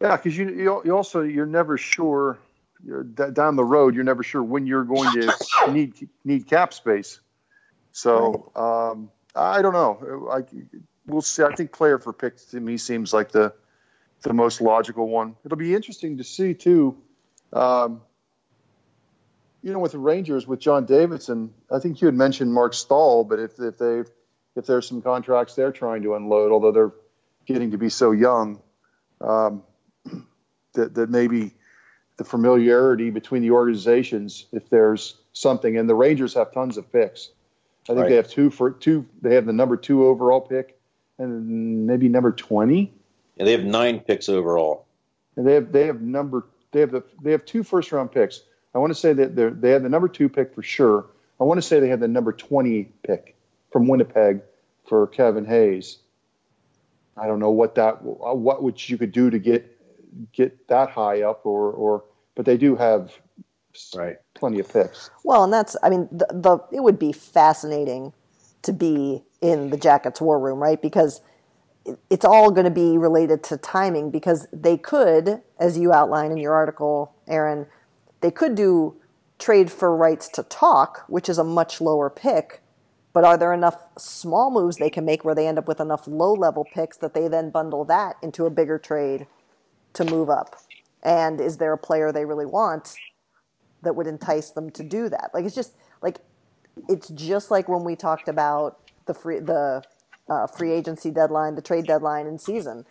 yeah, 0.00 0.16
because 0.16 0.36
you, 0.36 0.48
you 0.48 0.82
you 0.84 0.96
also 0.96 1.22
you're 1.22 1.46
never 1.46 1.78
sure 1.78 2.38
you're 2.84 3.04
down 3.04 3.56
the 3.56 3.64
road. 3.64 3.94
You're 3.94 4.04
never 4.04 4.22
sure 4.22 4.42
when 4.42 4.66
you're 4.66 4.84
going 4.84 5.10
to 5.20 5.34
need 5.70 6.08
need 6.24 6.46
cap 6.46 6.74
space. 6.74 7.20
So 7.92 8.52
um, 8.54 9.10
I 9.34 9.62
don't 9.62 9.72
know. 9.72 10.28
I 10.30 10.42
we'll 11.06 11.22
see. 11.22 11.42
I 11.42 11.54
think 11.54 11.72
player 11.72 11.98
for 11.98 12.12
pick 12.12 12.36
to 12.50 12.60
me 12.60 12.76
seems 12.76 13.12
like 13.12 13.32
the 13.32 13.54
the 14.22 14.32
most 14.32 14.60
logical 14.60 15.08
one. 15.08 15.36
It'll 15.44 15.58
be 15.58 15.74
interesting 15.74 16.18
to 16.18 16.24
see 16.24 16.54
too. 16.54 16.96
Um, 17.52 18.02
you 19.62 19.72
know, 19.72 19.78
with 19.78 19.92
the 19.92 19.98
Rangers, 19.98 20.46
with 20.46 20.60
John 20.60 20.84
Davidson, 20.84 21.52
I 21.70 21.78
think 21.78 22.00
you 22.00 22.06
had 22.06 22.14
mentioned 22.14 22.52
Mark 22.52 22.74
Staal, 22.74 23.24
but 23.24 23.38
if 23.38 23.58
if 23.58 23.78
they 23.78 24.02
if 24.54 24.66
there's 24.66 24.86
some 24.86 25.02
contracts 25.02 25.54
they're 25.54 25.72
trying 25.72 26.02
to 26.02 26.14
unload, 26.14 26.52
although 26.52 26.72
they're 26.72 26.92
getting 27.46 27.70
to 27.72 27.78
be 27.78 27.88
so 27.88 28.12
young, 28.12 28.60
um, 29.20 29.62
that 30.74 30.94
that 30.94 31.10
maybe 31.10 31.54
the 32.16 32.24
familiarity 32.24 33.10
between 33.10 33.42
the 33.42 33.50
organizations, 33.50 34.46
if 34.52 34.68
there's 34.70 35.16
something, 35.32 35.76
and 35.76 35.88
the 35.88 35.94
Rangers 35.94 36.34
have 36.34 36.52
tons 36.52 36.76
of 36.76 36.90
picks. 36.90 37.30
I 37.84 37.92
think 37.92 38.00
right. 38.00 38.08
they 38.08 38.16
have 38.16 38.28
two 38.28 38.50
for 38.50 38.70
two. 38.70 39.06
They 39.22 39.34
have 39.34 39.46
the 39.46 39.52
number 39.52 39.76
two 39.76 40.06
overall 40.06 40.40
pick, 40.40 40.78
and 41.18 41.86
maybe 41.86 42.08
number 42.08 42.32
twenty 42.32 42.92
yeah, 43.36 43.44
they 43.44 43.52
have 43.52 43.64
nine 43.64 44.00
picks 44.00 44.28
overall. 44.28 44.86
And 45.36 45.46
they 45.46 45.54
have 45.54 45.72
they 45.72 45.86
have 45.86 46.00
number 46.00 46.46
they 46.72 46.80
have 46.80 46.90
the 46.90 47.02
they 47.22 47.32
have 47.32 47.44
two 47.44 47.62
first 47.62 47.92
round 47.92 48.12
picks. 48.12 48.42
I 48.74 48.78
want 48.78 48.90
to 48.90 48.98
say 48.98 49.12
that 49.12 49.36
they 49.36 49.48
they 49.48 49.70
have 49.70 49.82
the 49.82 49.88
number 49.88 50.08
two 50.08 50.28
pick 50.28 50.54
for 50.54 50.62
sure. 50.62 51.06
I 51.38 51.44
want 51.44 51.58
to 51.58 51.62
say 51.62 51.80
they 51.80 51.88
have 51.88 52.00
the 52.00 52.08
number 52.08 52.32
twenty 52.32 52.84
pick 53.02 53.36
from 53.70 53.88
Winnipeg 53.88 54.40
for 54.88 55.06
Kevin 55.06 55.44
Hayes. 55.44 55.98
I 57.16 57.26
don't 57.26 57.40
know 57.40 57.50
what 57.50 57.74
that 57.74 58.02
what 58.02 58.62
which 58.62 58.88
you 58.88 58.96
could 58.96 59.12
do 59.12 59.30
to 59.30 59.38
get 59.38 59.75
get 60.32 60.68
that 60.68 60.90
high 60.90 61.22
up 61.22 61.44
or 61.44 61.70
or 61.70 62.04
but 62.34 62.44
they 62.44 62.56
do 62.56 62.76
have 62.76 63.12
right 63.94 64.16
plenty 64.34 64.58
of 64.58 64.68
picks. 64.68 65.10
Well, 65.24 65.44
and 65.44 65.52
that's 65.52 65.76
I 65.82 65.90
mean 65.90 66.08
the, 66.10 66.26
the 66.30 66.58
it 66.72 66.82
would 66.82 66.98
be 66.98 67.12
fascinating 67.12 68.12
to 68.62 68.72
be 68.72 69.22
in 69.40 69.70
the 69.70 69.76
Jackets 69.76 70.20
war 70.20 70.38
room, 70.38 70.58
right? 70.58 70.80
Because 70.80 71.20
it's 72.10 72.24
all 72.24 72.50
going 72.50 72.64
to 72.64 72.70
be 72.70 72.98
related 72.98 73.42
to 73.44 73.56
timing 73.56 74.10
because 74.10 74.48
they 74.52 74.76
could, 74.76 75.40
as 75.58 75.78
you 75.78 75.92
outline 75.92 76.32
in 76.32 76.36
your 76.36 76.52
article, 76.52 77.14
Aaron, 77.28 77.66
they 78.20 78.30
could 78.30 78.54
do 78.56 78.96
trade 79.38 79.70
for 79.70 79.94
rights 79.94 80.28
to 80.30 80.42
talk, 80.42 81.04
which 81.08 81.28
is 81.28 81.38
a 81.38 81.44
much 81.44 81.80
lower 81.80 82.10
pick. 82.10 82.60
But 83.12 83.24
are 83.24 83.38
there 83.38 83.52
enough 83.52 83.80
small 83.96 84.50
moves 84.50 84.76
they 84.76 84.90
can 84.90 85.04
make 85.04 85.24
where 85.24 85.34
they 85.34 85.46
end 85.46 85.58
up 85.58 85.68
with 85.68 85.80
enough 85.80 86.06
low 86.06 86.32
level 86.32 86.66
picks 86.74 86.96
that 86.98 87.14
they 87.14 87.28
then 87.28 87.50
bundle 87.50 87.84
that 87.84 88.16
into 88.20 88.46
a 88.46 88.50
bigger 88.50 88.78
trade 88.78 89.26
to 89.96 90.04
move 90.04 90.30
up? 90.30 90.56
And 91.02 91.40
is 91.40 91.58
there 91.58 91.72
a 91.72 91.78
player 91.78 92.12
they 92.12 92.24
really 92.24 92.46
want 92.46 92.96
that 93.82 93.94
would 93.94 94.06
entice 94.06 94.50
them 94.50 94.70
to 94.70 94.82
do 94.82 95.08
that? 95.08 95.30
Like 95.34 95.44
it's 95.44 95.54
just 95.54 95.74
like 96.02 96.18
it's 96.88 97.08
just 97.08 97.50
like 97.50 97.68
when 97.68 97.84
we 97.84 97.96
talked 97.96 98.28
about 98.28 98.78
the 99.06 99.14
free 99.14 99.38
the 99.40 99.82
uh, 100.28 100.46
free 100.46 100.72
agency 100.72 101.10
deadline, 101.10 101.54
the 101.54 101.62
trade 101.62 101.86
deadline 101.86 102.26
in 102.26 102.38
season. 102.38 102.84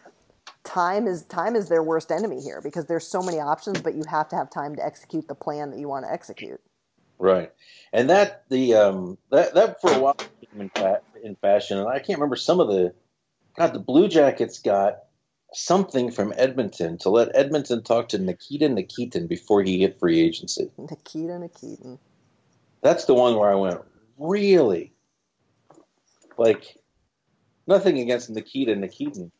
Time 0.63 1.07
is 1.07 1.23
time 1.23 1.55
is 1.55 1.69
their 1.69 1.83
worst 1.83 2.11
enemy 2.11 2.41
here 2.41 2.61
because 2.63 2.85
there's 2.85 3.07
so 3.07 3.21
many 3.21 3.39
options, 3.39 3.81
but 3.81 3.93
you 3.95 4.03
have 4.09 4.29
to 4.29 4.35
have 4.35 4.49
time 4.49 4.75
to 4.75 4.83
execute 4.83 5.27
the 5.27 5.35
plan 5.35 5.69
that 5.71 5.79
you 5.79 5.87
want 5.87 6.05
to 6.05 6.11
execute. 6.11 6.59
Right, 7.19 7.51
and 7.93 8.09
that 8.09 8.45
the 8.49 8.73
um, 8.75 9.17
that 9.31 9.53
that 9.53 9.81
for 9.81 9.91
a 9.91 9.99
while 9.99 10.17
in, 10.57 10.69
fa- 10.69 11.01
in 11.23 11.35
fashion, 11.35 11.77
and 11.77 11.87
I 11.87 11.99
can't 11.99 12.19
remember 12.19 12.35
some 12.35 12.59
of 12.59 12.67
the 12.67 12.93
God 13.57 13.73
the 13.73 13.79
Blue 13.79 14.07
Jackets 14.07 14.59
got 14.59 15.04
something 15.55 16.11
from 16.11 16.33
Edmonton 16.37 16.97
to 16.99 17.09
let 17.09 17.35
Edmonton 17.35 17.83
talk 17.83 18.09
to 18.09 18.17
Nikita 18.17 18.67
Nikitin 18.67 19.27
before 19.27 19.63
he 19.63 19.79
hit 19.79 19.99
free 19.99 20.21
agency. 20.21 20.69
Nikita 20.77 21.33
Nikitin. 21.33 21.99
That's 22.81 23.05
the 23.05 23.13
one 23.13 23.35
where 23.37 23.49
I 23.49 23.55
went 23.55 23.81
really 24.17 24.93
like 26.37 26.77
nothing 27.67 27.99
against 27.99 28.29
Nikita 28.29 28.75
Nikitin, 28.75 29.31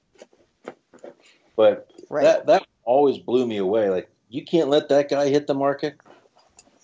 but 1.56 1.92
right. 2.10 2.24
that 2.24 2.48
that 2.48 2.68
always 2.84 3.18
blew 3.18 3.46
me 3.46 3.58
away. 3.58 3.90
Like 3.90 4.10
you 4.30 4.44
can't 4.44 4.70
let 4.70 4.90
that 4.90 5.10
guy 5.10 5.30
hit 5.30 5.48
the 5.48 5.54
market 5.54 5.98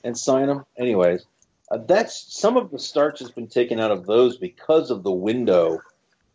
and 0.04 0.18
sign 0.18 0.50
him. 0.50 0.66
Anyways, 0.78 1.26
uh, 1.70 1.78
that's 1.78 2.34
some 2.34 2.58
of 2.58 2.72
the 2.72 2.80
starch 2.80 3.20
has 3.20 3.32
been 3.32 3.48
taken 3.48 3.80
out 3.80 3.92
of 3.92 4.06
those 4.06 4.38
because 4.38 4.92
of 4.92 5.04
the 5.04 5.12
window 5.12 5.82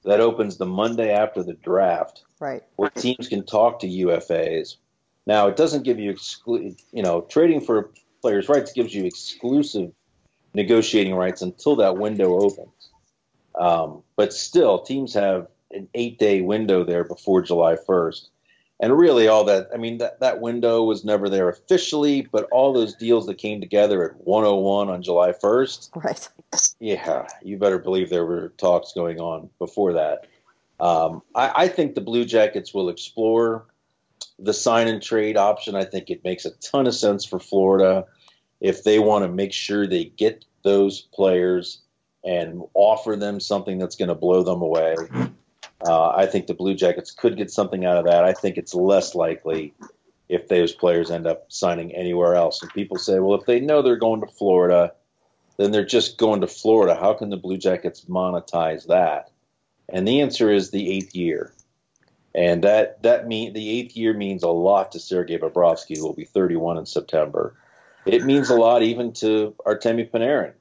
that 0.04 0.20
opens 0.20 0.56
the 0.56 0.66
Monday 0.66 1.12
after 1.12 1.42
the 1.42 1.54
draft, 1.54 2.24
right? 2.40 2.62
Where 2.76 2.90
teams 2.90 3.28
can 3.28 3.44
talk 3.44 3.80
to 3.80 3.86
UFAs. 3.86 4.76
Now 5.26 5.48
it 5.48 5.56
doesn't 5.56 5.82
give 5.82 5.98
you 5.98 6.12
exclu- 6.12 6.80
you 6.92 7.02
know 7.02 7.22
trading 7.22 7.60
for 7.60 7.90
players' 8.22 8.48
rights 8.48 8.72
gives 8.72 8.94
you 8.94 9.04
exclusive 9.04 9.92
negotiating 10.54 11.14
rights 11.14 11.42
until 11.42 11.76
that 11.76 11.96
window 11.96 12.40
opens. 12.40 12.90
Um, 13.54 14.02
but 14.16 14.32
still, 14.32 14.80
teams 14.80 15.14
have 15.14 15.48
an 15.70 15.88
eight 15.94 16.18
day 16.18 16.40
window 16.40 16.84
there 16.84 17.04
before 17.04 17.42
July 17.42 17.76
1st. 17.76 18.28
And 18.78 18.98
really, 18.98 19.26
all 19.26 19.44
that, 19.44 19.68
I 19.72 19.78
mean, 19.78 19.98
that, 19.98 20.20
that 20.20 20.40
window 20.40 20.84
was 20.84 21.02
never 21.02 21.30
there 21.30 21.48
officially, 21.48 22.28
but 22.30 22.44
all 22.52 22.74
those 22.74 22.94
deals 22.94 23.26
that 23.26 23.38
came 23.38 23.60
together 23.60 24.10
at 24.10 24.26
101 24.26 24.90
on 24.90 25.02
July 25.02 25.32
1st. 25.32 26.04
Right. 26.04 26.28
Yeah, 26.78 27.26
you 27.42 27.56
better 27.56 27.78
believe 27.78 28.10
there 28.10 28.26
were 28.26 28.52
talks 28.58 28.92
going 28.92 29.18
on 29.18 29.48
before 29.58 29.94
that. 29.94 30.26
Um, 30.78 31.22
I, 31.34 31.52
I 31.64 31.68
think 31.68 31.94
the 31.94 32.00
Blue 32.00 32.24
Jackets 32.24 32.74
will 32.74 32.88
explore 32.88 33.66
the 34.38 34.52
sign 34.52 34.88
and 34.88 35.02
trade 35.02 35.36
option. 35.36 35.74
I 35.74 35.84
think 35.84 36.10
it 36.10 36.24
makes 36.24 36.44
a 36.44 36.50
ton 36.50 36.86
of 36.86 36.94
sense 36.94 37.24
for 37.24 37.38
Florida 37.38 38.06
if 38.60 38.84
they 38.84 38.98
want 38.98 39.24
to 39.24 39.28
make 39.28 39.52
sure 39.52 39.86
they 39.86 40.04
get 40.04 40.44
those 40.62 41.00
players 41.00 41.80
and 42.24 42.62
offer 42.74 43.16
them 43.16 43.40
something 43.40 43.78
that's 43.78 43.96
going 43.96 44.08
to 44.08 44.14
blow 44.14 44.42
them 44.42 44.60
away. 44.60 44.96
Uh, 45.86 46.08
I 46.08 46.26
think 46.26 46.46
the 46.46 46.54
Blue 46.54 46.74
Jackets 46.74 47.12
could 47.12 47.36
get 47.36 47.50
something 47.50 47.84
out 47.84 47.98
of 47.98 48.06
that. 48.06 48.24
I 48.24 48.32
think 48.32 48.56
it's 48.56 48.74
less 48.74 49.14
likely 49.14 49.74
if 50.28 50.48
those 50.48 50.72
players 50.72 51.10
end 51.10 51.26
up 51.26 51.44
signing 51.48 51.94
anywhere 51.94 52.34
else. 52.34 52.62
And 52.62 52.72
people 52.72 52.98
say, 52.98 53.20
well, 53.20 53.38
if 53.38 53.46
they 53.46 53.60
know 53.60 53.82
they're 53.82 53.96
going 53.96 54.20
to 54.22 54.26
Florida, 54.26 54.92
then 55.56 55.70
they're 55.70 55.84
just 55.84 56.18
going 56.18 56.40
to 56.40 56.48
Florida. 56.48 56.96
How 56.96 57.14
can 57.14 57.30
the 57.30 57.36
Blue 57.36 57.58
Jackets 57.58 58.06
monetize 58.06 58.88
that? 58.88 59.30
And 59.88 60.06
the 60.06 60.20
answer 60.20 60.52
is 60.52 60.70
the 60.70 60.90
eighth 60.90 61.14
year. 61.14 61.52
And 62.34 62.64
that 62.64 63.02
that 63.02 63.26
mean 63.26 63.54
the 63.54 63.70
eighth 63.78 63.96
year 63.96 64.12
means 64.12 64.42
a 64.42 64.48
lot 64.48 64.92
to 64.92 65.00
Sergei 65.00 65.38
Bobrovsky, 65.38 65.96
who 65.96 66.04
will 66.04 66.14
be 66.14 66.26
31 66.26 66.76
in 66.76 66.86
September. 66.86 67.54
It 68.04 68.24
means 68.24 68.50
a 68.50 68.54
lot 68.54 68.82
even 68.82 69.12
to 69.14 69.54
Artemi 69.66 70.08
Panarin, 70.08 70.52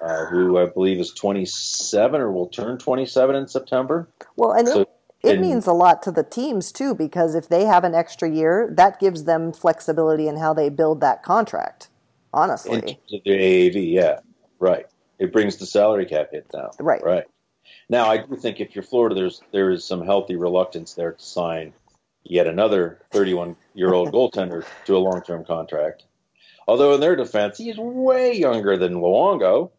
uh, 0.00 0.26
who 0.26 0.58
I 0.58 0.66
believe 0.66 1.00
is 1.00 1.12
27 1.12 2.20
or 2.20 2.30
will 2.30 2.48
turn 2.48 2.78
27 2.78 3.34
in 3.34 3.48
September. 3.48 4.08
Well, 4.36 4.52
and 4.52 4.68
so, 4.68 4.80
it, 4.82 4.88
it 5.22 5.32
and, 5.32 5.40
means 5.40 5.66
a 5.66 5.72
lot 5.72 6.02
to 6.02 6.12
the 6.12 6.22
teams 6.22 6.70
too, 6.70 6.94
because 6.94 7.34
if 7.34 7.48
they 7.48 7.64
have 7.64 7.82
an 7.82 7.94
extra 7.94 8.30
year, 8.30 8.70
that 8.76 9.00
gives 9.00 9.24
them 9.24 9.52
flexibility 9.52 10.28
in 10.28 10.36
how 10.36 10.52
they 10.52 10.68
build 10.68 11.00
that 11.00 11.22
contract. 11.22 11.88
Honestly, 12.32 12.74
in 12.74 12.82
terms 12.82 13.12
of 13.14 13.20
their 13.24 13.38
AAV, 13.38 13.92
yeah, 13.92 14.18
right. 14.58 14.86
It 15.18 15.32
brings 15.32 15.56
the 15.56 15.64
salary 15.64 16.04
cap 16.04 16.28
hit 16.32 16.48
down. 16.50 16.70
Right. 16.78 17.02
Right. 17.02 17.24
Now, 17.88 18.10
I 18.10 18.18
do 18.18 18.36
think 18.36 18.60
if 18.60 18.74
you're 18.74 18.82
Florida, 18.82 19.14
there's 19.14 19.40
there 19.52 19.70
is 19.70 19.84
some 19.84 20.04
healthy 20.04 20.36
reluctance 20.36 20.94
there 20.94 21.12
to 21.12 21.22
sign 21.22 21.72
yet 22.24 22.46
another 22.46 23.00
31 23.12 23.56
year 23.74 23.92
old 23.94 24.12
goaltender 24.12 24.64
to 24.86 24.96
a 24.96 24.98
long 24.98 25.22
term 25.22 25.44
contract. 25.44 26.04
Although 26.68 26.94
in 26.94 27.00
their 27.00 27.14
defense, 27.14 27.58
he's 27.58 27.78
way 27.78 28.36
younger 28.36 28.76
than 28.76 28.94
Luongo. 28.94 29.70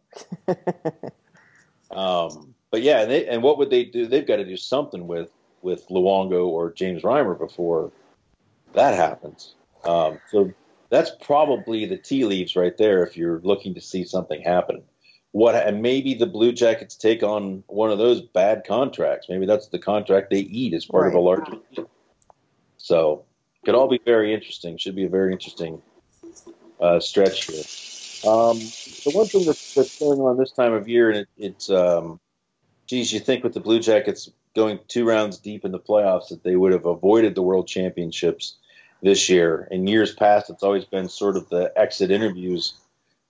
um, 1.90 2.54
but 2.70 2.82
yeah, 2.82 3.02
and, 3.02 3.10
they, 3.10 3.26
and, 3.26 3.42
what 3.42 3.58
would 3.58 3.68
they 3.68 3.84
do? 3.84 4.06
They've 4.06 4.26
got 4.26 4.36
to 4.36 4.44
do 4.44 4.56
something 4.56 5.06
with 5.06 5.30
with 5.60 5.86
Luongo 5.88 6.46
or 6.46 6.72
James 6.72 7.02
Reimer 7.02 7.38
before 7.38 7.92
that 8.72 8.94
happens. 8.94 9.54
Um, 9.84 10.20
so 10.30 10.52
that's 10.88 11.10
probably 11.20 11.84
the 11.84 11.96
tea 11.96 12.24
leaves 12.24 12.56
right 12.56 12.76
there. 12.76 13.02
If 13.02 13.16
you're 13.16 13.40
looking 13.40 13.74
to 13.74 13.80
see 13.80 14.04
something 14.04 14.40
happen, 14.40 14.82
what 15.38 15.54
and 15.54 15.80
maybe 15.82 16.14
the 16.14 16.26
Blue 16.26 16.52
Jackets 16.52 16.96
take 16.96 17.22
on 17.22 17.62
one 17.68 17.90
of 17.90 17.98
those 17.98 18.20
bad 18.20 18.64
contracts. 18.66 19.28
Maybe 19.28 19.46
that's 19.46 19.68
the 19.68 19.78
contract 19.78 20.30
they 20.30 20.40
eat 20.40 20.74
as 20.74 20.84
part 20.84 21.04
right. 21.04 21.08
of 21.08 21.14
a 21.14 21.20
larger 21.20 21.52
deal. 21.72 21.88
So 22.76 23.24
could 23.64 23.74
all 23.74 23.88
be 23.88 24.00
very 24.04 24.34
interesting. 24.34 24.76
Should 24.78 24.96
be 24.96 25.04
a 25.04 25.08
very 25.08 25.32
interesting 25.32 25.80
uh, 26.80 26.98
stretch 27.00 27.46
here. 27.46 27.64
Um, 28.28 28.58
the 28.58 29.12
one 29.12 29.26
thing 29.26 29.46
that's, 29.46 29.74
that's, 29.74 30.00
going 30.00 30.20
on 30.20 30.36
this 30.38 30.50
time 30.50 30.72
of 30.72 30.88
year, 30.88 31.08
and 31.10 31.18
it, 31.20 31.28
it's, 31.36 31.70
um, 31.70 32.18
geez, 32.88 33.12
you 33.12 33.20
think 33.20 33.44
with 33.44 33.54
the 33.54 33.60
Blue 33.60 33.78
Jackets 33.78 34.28
going 34.56 34.80
two 34.88 35.04
rounds 35.04 35.38
deep 35.38 35.64
in 35.64 35.70
the 35.70 35.78
playoffs 35.78 36.30
that 36.30 36.42
they 36.42 36.56
would 36.56 36.72
have 36.72 36.86
avoided 36.86 37.36
the 37.36 37.42
World 37.42 37.68
Championships 37.68 38.56
this 39.02 39.28
year. 39.28 39.68
In 39.70 39.86
years 39.86 40.12
past, 40.12 40.50
it's 40.50 40.64
always 40.64 40.84
been 40.84 41.08
sort 41.08 41.36
of 41.36 41.48
the 41.48 41.72
exit 41.76 42.10
interviews 42.10 42.74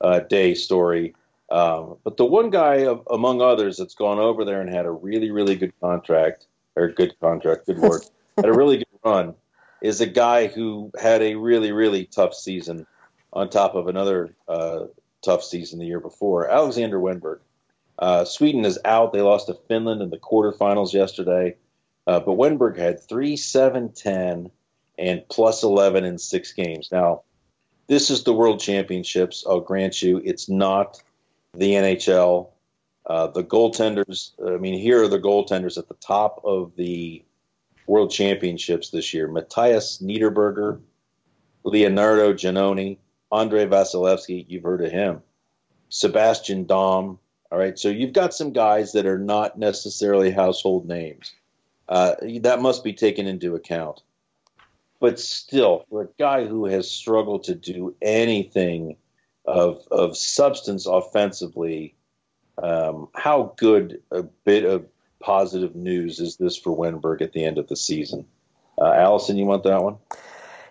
uh, 0.01 0.21
day 0.21 0.55
story. 0.55 1.15
Um, 1.51 1.97
but 2.05 2.17
the 2.17 2.27
one 2.27 2.51
guy 2.51 2.87
of, 2.87 3.07
among 3.11 3.41
others 3.41 3.79
that's 3.79 3.95
gone 3.95 4.19
over 4.19 4.45
there 4.45 4.61
and 4.61 4.73
had 4.73 4.87
a 4.87 4.91
really, 4.91 5.31
really 5.31 5.57
good 5.57 5.73
contract, 5.81 6.47
or 6.77 6.89
good 6.89 7.19
contract, 7.21 7.67
good 7.67 7.79
work, 7.79 8.03
had 8.37 8.47
a 8.47 8.53
really 8.53 8.79
good 8.79 8.87
run, 9.05 9.35
is 9.81 10.01
a 10.01 10.07
guy 10.07 10.47
who 10.47 10.91
had 11.01 11.23
a 11.23 11.37
really, 11.37 11.73
really 11.73 12.05
tough 12.05 12.35
season 12.35 12.87
on 13.33 13.49
top 13.49 13.75
of 13.75 13.89
another 13.89 14.35
uh, 14.47 14.85
tough 15.23 15.43
season 15.43 15.79
the 15.79 15.87
year 15.87 16.01
before. 16.01 16.49
Alexander 16.49 16.99
Wennberg. 16.99 17.41
Uh, 17.99 18.25
Sweden 18.25 18.65
is 18.65 18.79
out. 18.85 19.13
They 19.13 19.23
lost 19.23 19.47
to 19.47 19.55
Finland 19.67 20.03
in 20.03 20.11
the 20.11 20.19
quarterfinals 20.19 20.93
yesterday. 20.93 21.57
Uh, 22.07 22.21
but 22.21 22.37
Wennberg 22.37 22.79
had 22.79 23.03
3 23.03 23.37
7 23.37 23.93
10 23.93 24.51
and 24.99 25.23
plus 25.29 25.63
11 25.63 26.05
in 26.05 26.19
six 26.19 26.53
games. 26.53 26.89
Now, 26.91 27.23
this 27.87 28.11
is 28.11 28.25
the 28.25 28.33
World 28.33 28.61
Championships. 28.61 29.45
I'll 29.49 29.61
grant 29.61 30.01
you, 30.03 30.21
it's 30.25 30.49
not 30.49 31.03
the 31.55 31.73
NHL. 31.73 32.51
Uh, 33.07 33.29
the 33.29 33.45
goaltenders, 33.45 34.33
I 34.47 34.59
mean, 34.59 34.79
here 34.79 35.03
are 35.03 35.09
the 35.09 35.19
goaltenders 35.19 35.79
at 35.79 35.89
the 35.89 35.95
top 35.95 36.43
of 36.45 36.77
the 36.77 37.25
World 37.87 38.11
Championships 38.11 38.91
this 38.91 39.15
year 39.15 39.29
Mathias 39.29 40.03
Niederberger, 40.03 40.81
Leonardo 41.65 42.35
Genoni, 42.35 42.99
Andrei 43.33 43.67
Vasilevskiy, 43.67 44.45
you've 44.49 44.63
heard 44.63 44.85
of 44.85 44.93
him. 44.93 45.23
Sebastian 45.89 46.67
Dahm. 46.67 47.19
All 47.51 47.59
right, 47.59 47.79
so 47.79 47.89
you've 47.89 48.13
got 48.13 48.35
some 48.35 48.53
guys 48.53 48.93
that 48.93 49.07
are 49.07 49.19
not 49.19 49.59
necessarily 49.59 50.31
household 50.31 50.87
names. 50.87 51.33
Uh, 51.89 52.15
that 52.43 52.61
must 52.61 52.85
be 52.85 52.93
taken 52.93 53.27
into 53.27 53.55
account. 53.55 54.03
But 55.01 55.19
still, 55.19 55.87
for 55.89 56.03
a 56.03 56.09
guy 56.19 56.47
who 56.47 56.67
has 56.67 56.91
struggled 56.91 57.45
to 57.45 57.55
do 57.55 57.95
anything 58.03 58.97
of 59.49 59.83
of 59.91 60.17
substance 60.17 60.87
offensively, 60.87 61.95
um, 62.63 63.09
how 63.15 63.55
good 63.57 64.03
a 64.11 64.23
bit 64.23 64.65
of 64.65 64.87
positive 65.21 65.75
news 65.75 66.21
is 66.21 66.37
this 66.37 66.57
for 66.57 66.77
Wennberg 66.77 67.23
at 67.23 67.33
the 67.33 67.45
end 67.45 67.59
of 67.59 67.67
the 67.69 67.77
season? 67.77 68.27
Uh, 68.81 68.93
Allison, 68.93 69.37
you 69.37 69.47
want 69.47 69.65
that 69.65 69.83
one? 69.83 69.97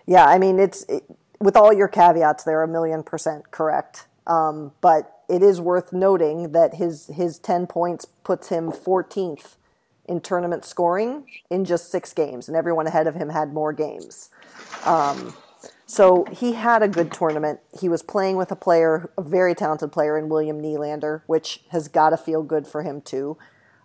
Yeah, 0.06 0.24
I 0.24 0.38
mean 0.38 0.58
it's. 0.58 0.84
It, 0.88 1.04
with 1.40 1.56
all 1.56 1.72
your 1.72 1.86
caveats, 1.86 2.42
they're 2.44 2.62
a 2.62 2.68
million 2.68 3.02
percent 3.02 3.50
correct. 3.50 4.06
Um, 4.26 4.72
but 4.80 5.22
it 5.28 5.42
is 5.42 5.60
worth 5.60 5.92
noting 5.92 6.52
that 6.52 6.74
his 6.74 7.08
his 7.08 7.38
ten 7.38 7.66
points 7.66 8.04
puts 8.04 8.48
him 8.48 8.70
14th 8.70 9.56
in 10.06 10.20
tournament 10.20 10.64
scoring 10.64 11.26
in 11.50 11.64
just 11.64 11.90
six 11.90 12.12
games, 12.12 12.48
and 12.48 12.56
everyone 12.56 12.86
ahead 12.86 13.06
of 13.06 13.14
him 13.14 13.28
had 13.28 13.52
more 13.52 13.72
games. 13.72 14.30
Um, 14.84 15.34
so 15.88 16.26
he 16.30 16.52
had 16.52 16.82
a 16.82 16.88
good 16.88 17.10
tournament. 17.10 17.60
He 17.80 17.88
was 17.88 18.02
playing 18.02 18.36
with 18.36 18.52
a 18.52 18.56
player, 18.56 19.10
a 19.16 19.22
very 19.22 19.54
talented 19.54 19.90
player 19.90 20.18
in 20.18 20.28
William 20.28 20.60
Nylander, 20.60 21.22
which 21.26 21.62
has 21.70 21.88
got 21.88 22.10
to 22.10 22.18
feel 22.18 22.42
good 22.42 22.66
for 22.66 22.82
him 22.82 23.00
too. 23.00 23.38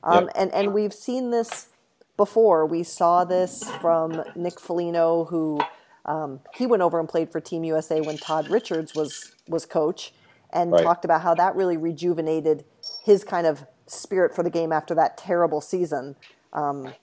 Um, 0.03 0.25
yep. 0.25 0.33
And 0.35 0.53
and 0.53 0.73
we've 0.73 0.93
seen 0.93 1.31
this 1.31 1.69
before. 2.17 2.65
We 2.65 2.83
saw 2.83 3.23
this 3.23 3.63
from 3.79 4.21
Nick 4.35 4.59
Foligno, 4.59 5.23
who 5.23 5.61
um, 6.03 6.41
he 6.53 6.67
went 6.67 6.83
over 6.83 6.99
and 6.99 7.07
played 7.07 7.31
for 7.31 7.39
Team 7.39 7.63
USA 7.63 8.01
when 8.01 8.17
Todd 8.17 8.49
Richards 8.49 8.93
was 8.93 9.31
was 9.47 9.65
coach, 9.65 10.13
and 10.51 10.73
right. 10.73 10.83
talked 10.83 11.05
about 11.05 11.21
how 11.21 11.33
that 11.35 11.55
really 11.55 11.77
rejuvenated 11.77 12.65
his 13.05 13.23
kind 13.23 13.47
of 13.47 13.65
spirit 13.87 14.35
for 14.35 14.43
the 14.43 14.49
game 14.49 14.73
after 14.73 14.93
that 14.95 15.17
terrible 15.17 15.61
season. 15.61 16.17
Um, 16.51 16.93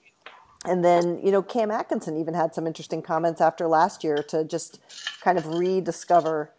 and 0.65 0.85
then, 0.85 1.19
you 1.23 1.31
know, 1.31 1.41
Cam 1.41 1.71
Atkinson 1.71 2.17
even 2.17 2.33
had 2.33 2.53
some 2.53 2.67
interesting 2.67 3.01
comments 3.01 3.41
after 3.41 3.67
last 3.67 4.03
year 4.03 4.23
to 4.29 4.43
just 4.43 4.79
kind 5.21 5.37
of 5.37 5.47
rediscover 5.47 6.53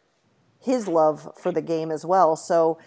his 0.59 0.88
love 0.88 1.29
for 1.38 1.53
the 1.53 1.62
game 1.62 1.91
as 1.91 2.05
well. 2.05 2.35
So, 2.35 2.79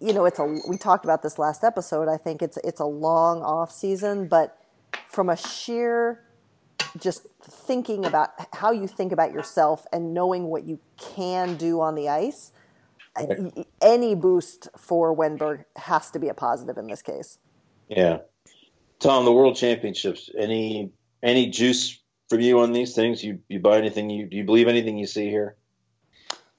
you 0.00 0.12
know, 0.12 0.24
it's 0.24 0.38
a 0.38 0.60
we 0.68 0.76
talked 0.76 1.04
about 1.04 1.22
this 1.22 1.38
last 1.38 1.64
episode. 1.64 2.08
I 2.08 2.16
think 2.16 2.42
it's 2.42 2.58
it's 2.58 2.80
a 2.80 2.84
long 2.84 3.42
off 3.42 3.72
season, 3.72 4.28
but 4.28 4.58
from 5.08 5.28
a 5.28 5.36
sheer 5.36 6.24
just 6.98 7.26
thinking 7.42 8.04
about 8.04 8.30
how 8.52 8.70
you 8.70 8.86
think 8.86 9.12
about 9.12 9.32
yourself 9.32 9.86
and 9.92 10.12
knowing 10.12 10.44
what 10.44 10.64
you 10.64 10.78
can 10.98 11.56
do 11.56 11.80
on 11.80 11.94
the 11.94 12.08
ice, 12.08 12.52
right. 13.16 13.66
any 13.80 14.14
boost 14.14 14.68
for 14.76 15.16
Wennberg 15.16 15.64
has 15.76 16.10
to 16.10 16.18
be 16.18 16.28
a 16.28 16.34
positive 16.34 16.76
in 16.76 16.86
this 16.86 17.02
case. 17.02 17.38
Yeah. 17.88 18.18
Tom, 19.02 19.24
the 19.24 19.32
World 19.32 19.56
Championships, 19.56 20.30
any 20.38 20.92
any 21.24 21.50
juice 21.50 22.00
from 22.28 22.40
you 22.40 22.60
on 22.60 22.72
these 22.72 22.94
things? 22.94 23.22
You 23.22 23.40
you 23.48 23.58
buy 23.58 23.76
anything? 23.76 24.08
You 24.08 24.26
do 24.26 24.36
you 24.36 24.44
believe 24.44 24.68
anything 24.68 24.96
you 24.96 25.08
see 25.08 25.28
here? 25.28 25.56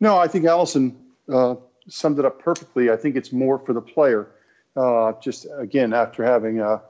No, 0.02 0.18
I 0.18 0.28
think 0.28 0.44
Allison 0.44 0.98
uh, 1.32 1.56
summed 1.88 2.20
it 2.20 2.26
up 2.26 2.40
perfectly. 2.40 2.92
I 2.92 2.98
think 2.98 3.16
it's 3.16 3.32
more 3.32 3.60
for 3.60 3.72
the 3.72 3.82
player. 3.82 4.28
Uh, 4.76 5.14
just 5.22 5.48
again, 5.58 5.94
after 5.94 6.26
having 6.26 6.60
a, 6.60 6.82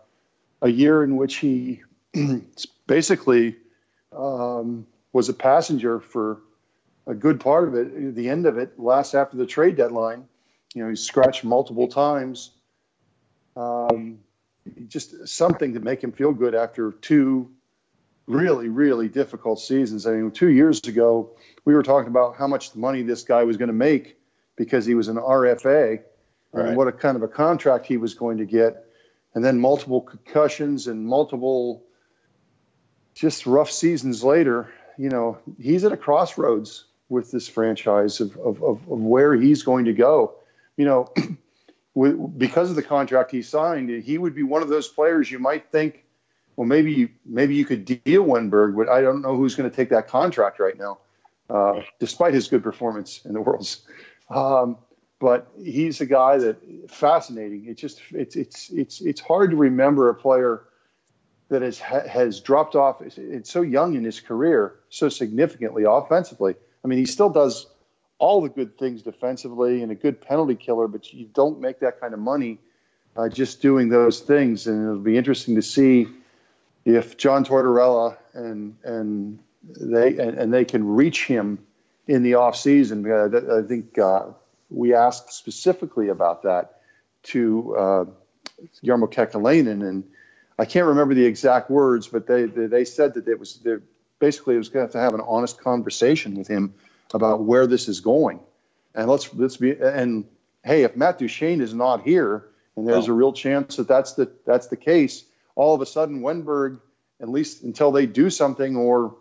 a 0.64 0.70
year 0.70 1.04
in 1.04 1.18
which 1.18 1.36
he 1.36 1.84
basically 2.88 3.56
um, 4.12 4.88
was 5.12 5.30
a 5.30 5.34
passenger 5.34 6.00
for 6.00 6.42
a 7.06 7.14
good 7.14 7.40
part 7.40 7.68
of 7.68 7.76
it. 7.76 8.16
The 8.16 8.28
end 8.28 8.48
of 8.48 8.58
it, 8.58 8.80
last 8.80 9.14
after 9.14 9.38
the 9.38 9.46
trade 9.46 9.76
deadline, 9.76 10.26
you 10.74 10.84
know, 10.84 10.90
he 10.90 10.96
scratched 10.96 11.44
multiple 11.44 11.88
times. 11.88 12.50
Um, 13.56 14.18
just 14.88 15.28
something 15.28 15.74
to 15.74 15.80
make 15.80 16.04
him 16.04 16.12
feel 16.12 16.34
good 16.34 16.56
after 16.56 16.92
two 16.92 17.52
really, 18.28 18.70
really 18.70 19.10
difficult 19.10 19.60
seasons. 19.60 20.08
I 20.08 20.12
mean, 20.12 20.32
two 20.32 20.50
years 20.50 20.80
ago, 20.88 21.32
we 21.66 21.74
were 21.74 21.84
talking 21.84 22.08
about 22.08 22.38
how 22.38 22.48
much 22.48 22.76
money 22.76 23.02
this 23.02 23.24
guy 23.24 23.44
was 23.44 23.58
going 23.58 23.68
to 23.68 23.74
make 23.74 24.18
because 24.56 24.86
he 24.86 24.96
was 24.96 25.08
an 25.08 25.18
RFA 25.18 26.02
right. 26.52 26.68
and 26.68 26.78
what 26.78 26.88
a 26.88 26.92
kind 26.92 27.18
of 27.18 27.24
a 27.24 27.28
contract 27.28 27.86
he 27.86 27.98
was 27.98 28.14
going 28.14 28.38
to 28.38 28.46
get. 28.46 28.86
And 29.36 29.44
then 29.44 29.60
multiple 29.60 30.02
concussions 30.02 30.88
and 30.88 31.06
multiple 31.06 31.84
just 33.14 33.46
rough 33.46 33.72
seasons 33.72 34.24
later, 34.24 34.72
you 34.98 35.10
know, 35.10 35.40
he's 35.60 35.84
at 35.84 35.92
a 35.92 35.98
crossroads 35.98 36.86
with 37.10 37.32
this 37.32 37.48
franchise 37.48 38.22
of, 38.22 38.38
of, 38.38 38.64
of, 38.64 38.92
of 38.92 39.00
where 39.00 39.36
he's 39.36 39.64
going 39.64 39.86
to 39.86 39.94
go. 39.94 40.36
You 40.78 40.86
know, 40.86 41.14
with, 41.96 42.38
because 42.38 42.70
of 42.70 42.76
the 42.76 42.84
contract 42.84 43.32
he 43.32 43.42
signed, 43.42 43.90
he 43.90 44.18
would 44.18 44.36
be 44.36 44.44
one 44.44 44.62
of 44.62 44.70
those 44.70 44.88
players 44.88 45.30
you 45.30 45.40
might 45.40 45.72
think, 45.72 46.04
well, 46.56 46.68
maybe 46.68 47.14
maybe 47.26 47.56
you 47.56 47.66
could 47.66 47.86
deal 47.86 48.26
Wennberg, 48.26 48.76
but 48.76 48.90
I 48.90 49.02
don't 49.02 49.22
know 49.22 49.36
who's 49.36 49.56
going 49.56 49.70
to 49.70 49.76
take 49.76 49.90
that 49.90 50.08
contract 50.08 50.60
right 50.60 50.78
now, 50.78 51.00
uh, 51.50 51.82
despite 52.00 52.34
his 52.34 52.48
good 52.48 52.64
performance 52.64 53.22
in 53.26 53.34
the 53.34 53.42
Worlds. 53.42 53.82
Um, 54.30 54.78
but 55.20 55.48
he's 55.58 56.02
a 56.02 56.06
guy 56.06 56.38
that 56.38 56.92
fascinating. 56.92 57.66
It's 57.68 57.82
just 57.82 58.02
it's 58.12 58.36
it's 58.36 58.70
it's 58.70 59.02
it's 59.02 59.22
hard 59.22 59.52
to 59.52 59.58
remember 59.58 60.10
a 60.10 60.16
player 60.16 60.64
that 61.50 61.62
has 61.62 61.80
has 61.80 62.40
dropped 62.42 62.76
off. 62.76 63.02
It's 63.02 63.50
so 63.50 63.62
young 63.62 63.96
in 63.96 64.04
his 64.04 64.20
career, 64.20 64.76
so 64.90 65.10
significantly 65.10 65.86
offensively. 65.88 66.56
I 66.84 66.88
mean, 66.88 67.00
he 67.00 67.06
still 67.06 67.30
does 67.30 67.68
all 68.24 68.42
the 68.42 68.48
good 68.48 68.78
things 68.78 69.02
defensively 69.02 69.84
and 69.84 69.92
a 69.92 69.96
good 69.96 70.22
penalty 70.22 70.56
killer, 70.56 70.88
but 70.88 71.12
you 71.12 71.26
don't 71.26 71.60
make 71.60 71.82
that 71.82 72.00
kind 72.00 72.14
of 72.14 72.22
money 72.22 72.58
uh, 73.18 73.28
just 73.28 73.62
doing 73.62 73.90
those 73.90 74.22
things. 74.22 74.66
And 74.66 74.82
it'll 74.82 75.00
be 75.00 75.18
interesting 75.18 75.56
to 75.56 75.62
see 75.62 76.08
if 76.86 77.18
John 77.18 77.44
Tortorella 77.44 78.16
and 78.34 78.78
and 78.86 79.40
they 79.62 80.18
and, 80.18 80.38
and 80.38 80.54
they 80.54 80.64
can 80.64 80.88
reach 80.88 81.26
him 81.26 81.60
in 82.08 82.24
the 82.24 82.36
off 82.36 82.56
season. 82.56 83.06
I 83.12 83.68
think 83.68 84.00
uh, 84.00 84.28
we 84.70 84.94
asked 84.94 85.34
specifically 85.34 86.08
about 86.08 86.44
that 86.44 86.80
to 87.24 87.76
uh, 87.76 88.06
Jarmo 88.86 89.12
Kekalainen, 89.12 89.86
and 89.86 90.06
I 90.58 90.64
can't 90.64 90.88
remember 90.88 91.14
the 91.14 91.26
exact 91.26 91.70
words, 91.70 92.08
but 92.08 92.26
they 92.26 92.46
they, 92.46 92.68
they 92.68 92.86
said 92.86 93.16
that 93.16 93.28
it 93.28 93.38
was 93.38 93.60
basically 94.20 94.56
it 94.56 94.60
was 94.60 94.70
going 94.70 94.88
to 94.88 94.88
have 94.88 94.92
to 94.94 95.00
have 95.00 95.14
an 95.14 95.26
honest 95.28 95.60
conversation 95.60 96.36
with 96.36 96.48
him 96.48 96.74
about 97.14 97.44
where 97.44 97.68
this 97.68 97.88
is 97.88 98.02
going. 98.02 98.40
And 98.96 99.10
let's 99.10 99.34
let's 99.34 99.58
be 99.58 99.72
and 99.80 100.26
hey, 100.64 100.84
if 100.84 100.96
Matt 100.96 101.20
Duchene 101.20 101.62
is 101.62 101.74
not 101.74 102.04
here, 102.04 102.46
and 102.76 102.88
there's 102.88 103.08
a 103.08 103.14
real 103.14 103.34
chance 103.34 103.76
that 103.78 103.88
that's 103.88 104.14
the 104.14 104.32
that's 104.46 104.68
the 104.68 104.78
case, 104.78 105.24
all 105.56 105.76
of 105.76 105.82
a 105.82 105.86
sudden 105.86 106.22
Wennberg, 106.22 106.80
at 107.22 107.30
least 107.30 107.64
until 107.64 107.92
they 107.92 108.06
do 108.06 108.30
something, 108.30 108.76
or 108.76 109.16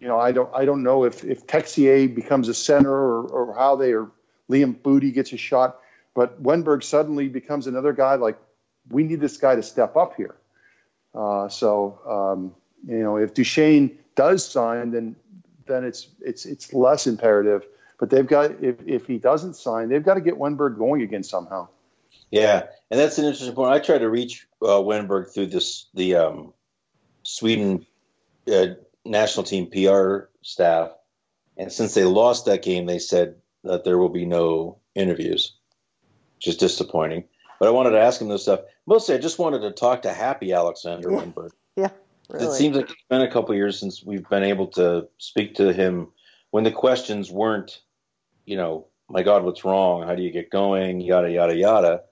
you 0.00 0.08
know, 0.08 0.18
I 0.18 0.32
don't 0.32 0.50
I 0.54 0.64
don't 0.64 0.82
know 0.82 1.04
if 1.04 1.24
if 1.24 1.46
Texier 1.46 2.14
becomes 2.14 2.48
a 2.48 2.54
center 2.54 2.92
or, 2.92 3.22
or 3.26 3.54
how 3.54 3.76
they 3.76 3.92
or 3.92 4.10
Liam 4.50 4.76
Foudy 4.76 5.12
gets 5.12 5.32
a 5.32 5.36
shot, 5.36 5.78
but 6.14 6.42
Wennberg 6.42 6.82
suddenly 6.82 7.28
becomes 7.28 7.66
another 7.66 7.92
guy 7.92 8.16
like 8.16 8.38
we 8.90 9.02
need 9.02 9.20
this 9.20 9.36
guy 9.36 9.54
to 9.54 9.62
step 9.62 9.96
up 9.96 10.16
here. 10.16 10.34
Uh, 11.14 11.48
so 11.48 12.00
um, 12.06 12.54
you 12.86 13.02
know, 13.02 13.16
if 13.16 13.34
Duchene 13.34 13.98
does 14.14 14.46
sign, 14.46 14.90
then 14.90 15.16
then 15.70 15.84
it's 15.84 16.08
it's 16.20 16.44
it's 16.44 16.72
less 16.74 17.06
imperative. 17.06 17.64
But 17.98 18.10
they've 18.10 18.26
got 18.26 18.62
if 18.62 18.76
if 18.86 19.06
he 19.06 19.18
doesn't 19.18 19.54
sign, 19.54 19.88
they've 19.88 20.04
got 20.04 20.14
to 20.14 20.20
get 20.20 20.34
Wennberg 20.34 20.78
going 20.78 21.02
again 21.02 21.22
somehow. 21.22 21.68
Yeah, 22.30 22.66
and 22.90 22.98
that's 23.00 23.18
an 23.18 23.24
interesting 23.24 23.54
point. 23.54 23.72
I 23.72 23.78
tried 23.78 23.98
to 23.98 24.08
reach 24.08 24.46
uh, 24.62 24.80
Wennberg 24.80 25.32
through 25.32 25.46
this 25.46 25.86
the 25.94 26.16
um, 26.16 26.52
Sweden 27.22 27.86
uh, 28.50 28.68
national 29.04 29.44
team 29.44 29.70
PR 29.70 30.28
staff, 30.42 30.92
and 31.56 31.72
since 31.72 31.94
they 31.94 32.04
lost 32.04 32.46
that 32.46 32.62
game, 32.62 32.86
they 32.86 32.98
said 32.98 33.36
that 33.64 33.84
there 33.84 33.98
will 33.98 34.08
be 34.08 34.26
no 34.26 34.78
interviews, 34.94 35.52
which 36.36 36.48
is 36.48 36.56
disappointing. 36.56 37.24
But 37.58 37.68
I 37.68 37.72
wanted 37.72 37.90
to 37.90 38.00
ask 38.00 38.20
him 38.20 38.28
this 38.28 38.42
stuff. 38.42 38.60
Mostly, 38.86 39.14
I 39.14 39.18
just 39.18 39.38
wanted 39.38 39.60
to 39.60 39.72
talk 39.72 40.02
to 40.02 40.12
Happy 40.12 40.52
Alexander 40.52 41.10
yeah. 41.10 41.18
Wennberg. 41.18 41.50
Yeah. 41.76 41.90
Really? 42.30 42.46
It 42.46 42.52
seems 42.52 42.76
like 42.76 42.90
it's 42.90 43.04
been 43.08 43.22
a 43.22 43.30
couple 43.30 43.54
years 43.54 43.78
since 43.78 44.04
we've 44.04 44.28
been 44.28 44.44
able 44.44 44.68
to 44.68 45.08
speak 45.18 45.56
to 45.56 45.72
him 45.72 46.08
when 46.50 46.64
the 46.64 46.70
questions 46.70 47.30
weren't, 47.30 47.80
you 48.44 48.56
know, 48.56 48.86
my 49.08 49.22
God, 49.22 49.42
what's 49.42 49.64
wrong? 49.64 50.06
How 50.06 50.14
do 50.14 50.22
you 50.22 50.30
get 50.30 50.50
going? 50.50 51.00
Yada 51.00 51.30
yada 51.30 51.56
yada. 51.56 52.02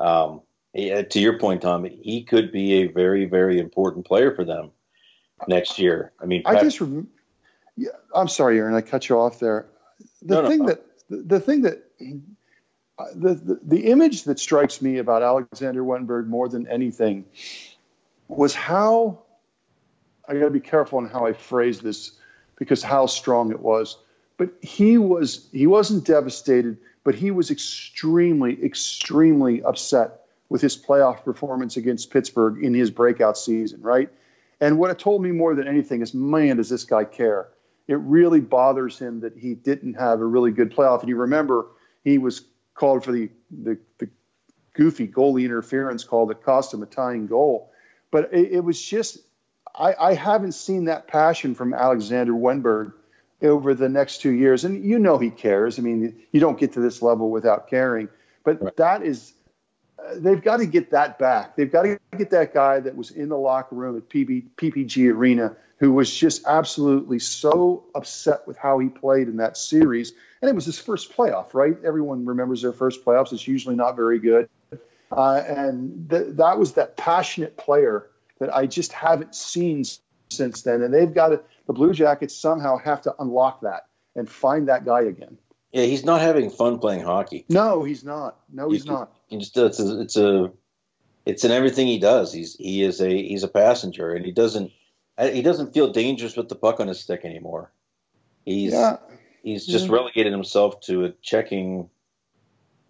Um, 0.00 0.42
to 0.74 1.20
your 1.20 1.38
point, 1.38 1.62
Tom, 1.62 1.84
he 1.84 2.24
could 2.24 2.50
be 2.50 2.82
a 2.82 2.86
very 2.88 3.24
very 3.24 3.60
important 3.60 4.04
player 4.06 4.34
for 4.34 4.44
them 4.44 4.72
next 5.46 5.78
year. 5.78 6.12
I 6.20 6.26
mean, 6.26 6.42
Pat- 6.42 6.56
I 6.56 6.62
just, 6.62 6.80
rem- 6.80 7.08
yeah, 7.76 7.90
I'm 8.14 8.28
sorry, 8.28 8.58
Aaron, 8.58 8.74
I 8.74 8.80
cut 8.80 9.08
you 9.08 9.18
off 9.18 9.38
there. 9.38 9.66
The 10.22 10.42
no, 10.42 10.48
thing 10.48 10.58
no. 10.60 10.66
that 10.66 10.84
the 11.08 11.40
thing 11.40 11.62
that 11.62 11.84
uh, 12.98 13.04
the, 13.14 13.34
the 13.34 13.60
the 13.62 13.86
image 13.86 14.24
that 14.24 14.40
strikes 14.40 14.82
me 14.82 14.98
about 14.98 15.22
Alexander 15.22 15.82
Wennberg 15.84 16.26
more 16.26 16.48
than 16.48 16.66
anything 16.66 17.24
was 18.26 18.54
how 18.54 19.22
I 20.28 20.34
got 20.34 20.44
to 20.44 20.50
be 20.50 20.60
careful 20.60 20.98
on 20.98 21.08
how 21.08 21.26
I 21.26 21.32
phrase 21.32 21.80
this 21.80 22.12
because 22.56 22.82
how 22.82 23.06
strong 23.06 23.50
it 23.50 23.60
was. 23.60 23.96
But 24.36 24.50
he 24.60 24.98
was 24.98 25.48
he 25.52 25.66
wasn't 25.66 26.04
devastated, 26.04 26.78
but 27.02 27.14
he 27.14 27.30
was 27.30 27.50
extremely 27.50 28.62
extremely 28.62 29.62
upset 29.62 30.20
with 30.48 30.60
his 30.60 30.76
playoff 30.76 31.24
performance 31.24 31.76
against 31.76 32.10
Pittsburgh 32.10 32.62
in 32.62 32.74
his 32.74 32.90
breakout 32.90 33.36
season, 33.36 33.82
right? 33.82 34.10
And 34.60 34.78
what 34.78 34.90
it 34.90 34.98
told 34.98 35.22
me 35.22 35.30
more 35.30 35.54
than 35.54 35.68
anything 35.68 36.02
is, 36.02 36.14
man, 36.14 36.56
does 36.56 36.68
this 36.68 36.84
guy 36.84 37.04
care? 37.04 37.48
It 37.86 37.98
really 37.98 38.40
bothers 38.40 38.98
him 38.98 39.20
that 39.20 39.36
he 39.36 39.54
didn't 39.54 39.94
have 39.94 40.20
a 40.20 40.24
really 40.24 40.50
good 40.50 40.74
playoff. 40.74 41.00
And 41.00 41.08
you 41.08 41.16
remember 41.16 41.66
he 42.04 42.18
was 42.18 42.42
called 42.74 43.04
for 43.04 43.12
the 43.12 43.30
the, 43.50 43.78
the 43.98 44.08
goofy 44.74 45.08
goalie 45.08 45.44
interference 45.44 46.04
call 46.04 46.26
that 46.26 46.42
cost 46.44 46.72
him 46.72 46.82
a 46.82 46.86
tying 46.86 47.26
goal. 47.26 47.72
But 48.10 48.32
it, 48.32 48.52
it 48.52 48.60
was 48.64 48.80
just 48.80 49.18
I, 49.78 49.94
I 49.98 50.14
haven't 50.14 50.52
seen 50.52 50.86
that 50.86 51.06
passion 51.06 51.54
from 51.54 51.72
Alexander 51.72 52.32
Wennberg 52.32 52.92
over 53.42 53.74
the 53.74 53.88
next 53.88 54.20
two 54.20 54.32
years. 54.32 54.64
And 54.64 54.84
you 54.84 54.98
know 54.98 55.18
he 55.18 55.30
cares. 55.30 55.78
I 55.78 55.82
mean, 55.82 56.20
you 56.32 56.40
don't 56.40 56.58
get 56.58 56.72
to 56.72 56.80
this 56.80 57.02
level 57.02 57.30
without 57.30 57.68
caring. 57.68 58.08
But 58.44 58.62
right. 58.62 58.76
that 58.76 59.02
is 59.02 59.32
they've 60.16 60.42
got 60.42 60.58
to 60.58 60.66
get 60.66 60.90
that 60.90 61.18
back. 61.18 61.56
They've 61.56 61.70
got 61.70 61.82
to 61.82 61.98
get 62.16 62.30
that 62.30 62.52
guy 62.52 62.80
that 62.80 62.96
was 62.96 63.10
in 63.10 63.28
the 63.28 63.36
locker 63.36 63.76
room 63.76 63.96
at 63.96 64.08
PB, 64.08 64.48
PPG 64.56 65.12
Arena 65.12 65.56
who 65.78 65.92
was 65.92 66.14
just 66.14 66.44
absolutely 66.46 67.20
so 67.20 67.84
upset 67.94 68.46
with 68.46 68.56
how 68.56 68.78
he 68.78 68.88
played 68.88 69.28
in 69.28 69.36
that 69.36 69.56
series. 69.56 70.12
And 70.42 70.48
it 70.48 70.54
was 70.54 70.64
his 70.64 70.78
first 70.78 71.16
playoff, 71.16 71.54
right? 71.54 71.76
Everyone 71.84 72.26
remembers 72.26 72.62
their 72.62 72.72
first 72.72 73.04
playoffs. 73.04 73.32
It's 73.32 73.46
usually 73.46 73.76
not 73.76 73.94
very 73.94 74.18
good. 74.18 74.48
Uh, 75.10 75.42
and 75.46 76.10
th- 76.10 76.36
that 76.36 76.58
was 76.58 76.74
that 76.74 76.96
passionate 76.96 77.56
player 77.56 78.06
that 78.40 78.54
I 78.54 78.66
just 78.66 78.92
haven't 78.92 79.34
seen 79.34 79.84
since 80.30 80.62
then. 80.62 80.82
And 80.82 80.92
they've 80.92 81.12
got 81.12 81.28
to, 81.28 81.40
the 81.66 81.72
Blue 81.72 81.92
Jackets 81.92 82.34
somehow 82.36 82.78
have 82.78 83.02
to 83.02 83.14
unlock 83.18 83.62
that 83.62 83.86
and 84.14 84.28
find 84.28 84.68
that 84.68 84.84
guy 84.84 85.02
again. 85.02 85.38
Yeah, 85.72 85.84
he's 85.84 86.04
not 86.04 86.20
having 86.20 86.50
fun 86.50 86.78
playing 86.78 87.02
hockey. 87.04 87.44
No, 87.48 87.82
he's 87.84 88.04
not. 88.04 88.38
No, 88.52 88.70
he's 88.70 88.84
You- 88.86 88.92
not. 88.92 89.12
He 89.28 89.36
just 89.36 89.56
it's 89.58 89.78
a, 89.78 90.00
it's 90.00 90.16
a 90.16 90.50
it's 91.26 91.44
in 91.44 91.50
everything 91.50 91.86
he 91.86 91.98
does. 91.98 92.32
He's 92.32 92.56
he 92.56 92.82
is 92.82 93.02
a 93.02 93.08
he's 93.10 93.42
a 93.42 93.48
passenger, 93.48 94.14
and 94.14 94.24
he 94.24 94.32
doesn't 94.32 94.72
he 95.20 95.42
doesn't 95.42 95.74
feel 95.74 95.92
dangerous 95.92 96.34
with 96.36 96.48
the 96.48 96.54
puck 96.54 96.80
on 96.80 96.88
his 96.88 97.00
stick 97.00 97.26
anymore. 97.26 97.70
He's 98.46 98.72
Yeah. 98.72 98.96
he's 99.42 99.66
just 99.66 99.88
Yeah. 99.88 99.92
relegated 99.92 100.32
himself 100.32 100.80
to 100.82 101.04
a 101.04 101.10
checking, 101.20 101.90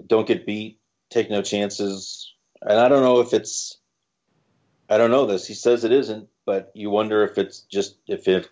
don't 0.07 0.29
get 0.29 0.47
beat, 0.47 0.79
take 1.11 1.29
no 1.31 1.43
chances, 1.43 2.33
and 2.63 2.79
I 2.79 2.89
don't 2.89 3.03
know 3.03 3.19
if 3.19 3.33
it's 3.35 3.78
I 4.89 4.99
don't 4.99 5.11
know 5.11 5.27
this. 5.27 5.47
He 5.47 5.55
says 5.55 5.85
it 5.85 5.93
isn't, 5.93 6.29
but 6.47 6.71
you 6.75 6.91
wonder 6.91 7.25
if 7.25 7.39
it's 7.39 7.61
just 7.61 7.97
if 8.07 8.27
it 8.29 8.49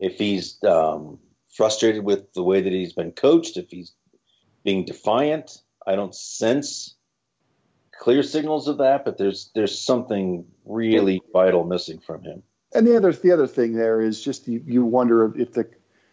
if 0.00 0.18
he's 0.18 0.62
um, 0.64 1.18
frustrated 1.54 2.04
with 2.04 2.32
the 2.32 2.42
way 2.42 2.60
that 2.60 2.72
he's 2.72 2.92
been 2.92 3.12
coached, 3.12 3.56
if 3.56 3.70
he's 3.70 3.92
being 4.64 4.84
defiant. 4.84 5.58
I 5.86 5.94
don't 5.94 6.14
sense 6.14 6.96
clear 7.98 8.22
signals 8.22 8.68
of 8.68 8.78
that, 8.78 9.04
but 9.04 9.18
there's 9.18 9.50
there's 9.54 9.80
something 9.80 10.44
really 10.64 11.22
vital 11.32 11.64
missing 11.64 12.00
from 12.00 12.22
him. 12.22 12.42
And 12.74 12.86
the 12.86 12.96
other 12.96 13.12
the 13.12 13.32
other 13.32 13.46
thing 13.46 13.74
there 13.74 14.00
is 14.00 14.22
just 14.22 14.48
you, 14.48 14.62
you 14.66 14.84
wonder 14.84 15.32
if 15.36 15.52
the 15.52 15.68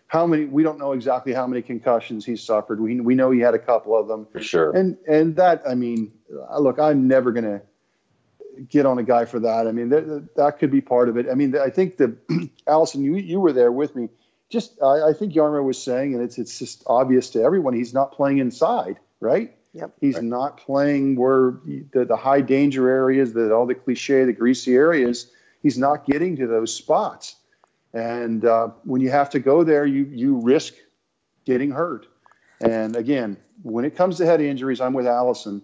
how 0.07 0.27
many 0.27 0.45
we 0.45 0.63
don't 0.63 0.77
know 0.77 0.91
exactly 0.91 1.33
how 1.33 1.47
many 1.47 1.61
concussions 1.61 2.25
he's 2.25 2.43
suffered. 2.43 2.79
We 2.79 2.99
we 2.99 3.15
know 3.15 3.31
he 3.31 3.39
had 3.39 3.55
a 3.55 3.59
couple 3.59 3.97
of 3.99 4.07
them, 4.07 4.27
For 4.31 4.41
sure. 4.41 4.71
and 4.71 4.97
and 5.07 5.35
that 5.37 5.63
I 5.67 5.75
mean, 5.75 6.11
look, 6.59 6.79
I'm 6.79 7.07
never 7.07 7.31
gonna 7.31 7.61
get 8.69 8.85
on 8.85 8.97
a 8.99 9.03
guy 9.03 9.25
for 9.25 9.39
that. 9.39 9.67
I 9.67 9.71
mean, 9.71 9.89
that 9.89 10.35
that 10.35 10.59
could 10.59 10.71
be 10.71 10.81
part 10.81 11.09
of 11.09 11.17
it. 11.17 11.27
I 11.31 11.35
mean, 11.35 11.55
I 11.57 11.69
think 11.69 11.97
the 11.97 12.15
Allison, 12.67 13.03
you 13.03 13.15
you 13.15 13.39
were 13.39 13.53
there 13.53 13.71
with 13.71 13.95
me. 13.95 14.09
Just 14.49 14.81
I, 14.81 15.09
I 15.09 15.13
think 15.13 15.33
Yarmer 15.33 15.63
was 15.63 15.81
saying, 15.81 16.13
and 16.13 16.23
it's 16.23 16.37
it's 16.37 16.59
just 16.59 16.83
obvious 16.87 17.31
to 17.31 17.41
everyone, 17.41 17.73
he's 17.73 17.93
not 17.93 18.11
playing 18.13 18.37
inside, 18.39 18.99
right? 19.19 19.55
Yep. 19.73 19.93
He's 19.99 20.15
Right. 20.15 20.23
not 20.23 20.57
playing 20.57 21.15
where 21.15 21.55
the, 21.65 22.05
the 22.05 22.15
high 22.15 22.41
danger 22.41 22.87
areas, 22.87 23.33
the, 23.33 23.51
all 23.55 23.65
the 23.65 23.73
cliche, 23.73 24.23
the 24.25 24.33
greasy 24.33 24.75
areas. 24.75 25.31
He's 25.63 25.79
not 25.79 26.05
getting 26.05 26.35
to 26.35 26.45
those 26.45 26.75
spots. 26.75 27.35
And 27.91 28.45
uh, 28.45 28.67
when 28.83 29.01
you 29.01 29.09
have 29.09 29.31
to 29.31 29.39
go 29.39 29.63
there, 29.63 29.85
you 29.85 30.05
you 30.05 30.37
risk 30.41 30.75
getting 31.45 31.71
hurt. 31.71 32.05
And 32.61 32.95
again, 32.95 33.37
when 33.63 33.83
it 33.85 33.95
comes 33.95 34.17
to 34.17 34.25
head 34.25 34.41
injuries, 34.41 34.79
I'm 34.79 34.93
with 34.93 35.07
Allison. 35.07 35.63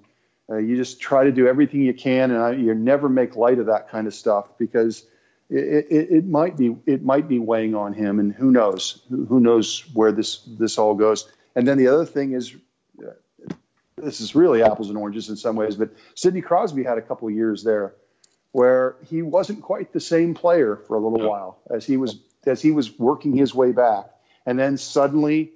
Uh, 0.50 0.58
you 0.58 0.76
just 0.76 1.00
try 1.00 1.24
to 1.24 1.32
do 1.32 1.48
everything 1.48 1.82
you 1.82 1.94
can, 1.94 2.32
and 2.32 2.42
I, 2.42 2.52
you 2.54 2.74
never 2.74 3.08
make 3.08 3.36
light 3.36 3.60
of 3.60 3.68
that 3.68 3.90
kind 3.90 4.08
of 4.08 4.16
stuff 4.16 4.58
because 4.58 5.06
it, 5.50 5.88
it, 5.90 6.12
it 6.12 6.26
might 6.26 6.58
be 6.58 6.76
it 6.86 7.04
might 7.04 7.28
be 7.28 7.38
weighing 7.38 7.76
on 7.76 7.94
him, 7.94 8.20
and 8.20 8.34
who 8.34 8.50
knows 8.50 9.04
who, 9.10 9.26
who 9.26 9.40
knows 9.40 9.84
where 9.94 10.12
this 10.12 10.42
this 10.48 10.78
all 10.78 10.96
goes. 10.96 11.32
And 11.56 11.68
then 11.68 11.78
the 11.78 11.88
other 11.88 12.06
thing 12.06 12.34
is, 12.34 12.56
uh, 13.00 13.12
this 13.98 14.22
is 14.22 14.34
really 14.34 14.64
apples 14.64 14.90
and 14.90 14.98
oranges 14.98 15.30
in 15.30 15.36
some 15.36 15.56
ways, 15.56 15.76
but 15.76 15.90
Sidney 16.16 16.42
Crosby 16.42 16.84
had 16.84 16.98
a 16.98 17.02
couple 17.02 17.28
of 17.28 17.34
years 17.34 17.64
there 17.64 17.96
where 18.52 18.96
he 19.08 19.22
wasn't 19.22 19.62
quite 19.62 19.94
the 19.94 20.00
same 20.00 20.34
player 20.34 20.76
for 20.88 20.96
a 20.96 21.00
little 21.00 21.28
while 21.28 21.60
as 21.70 21.86
he 21.86 21.98
was 21.98 22.18
as 22.46 22.62
he 22.62 22.72
was 22.72 22.98
working 22.98 23.36
his 23.36 23.54
way 23.54 23.72
back, 23.72 24.06
and 24.46 24.58
then 24.58 24.78
suddenly 24.78 25.52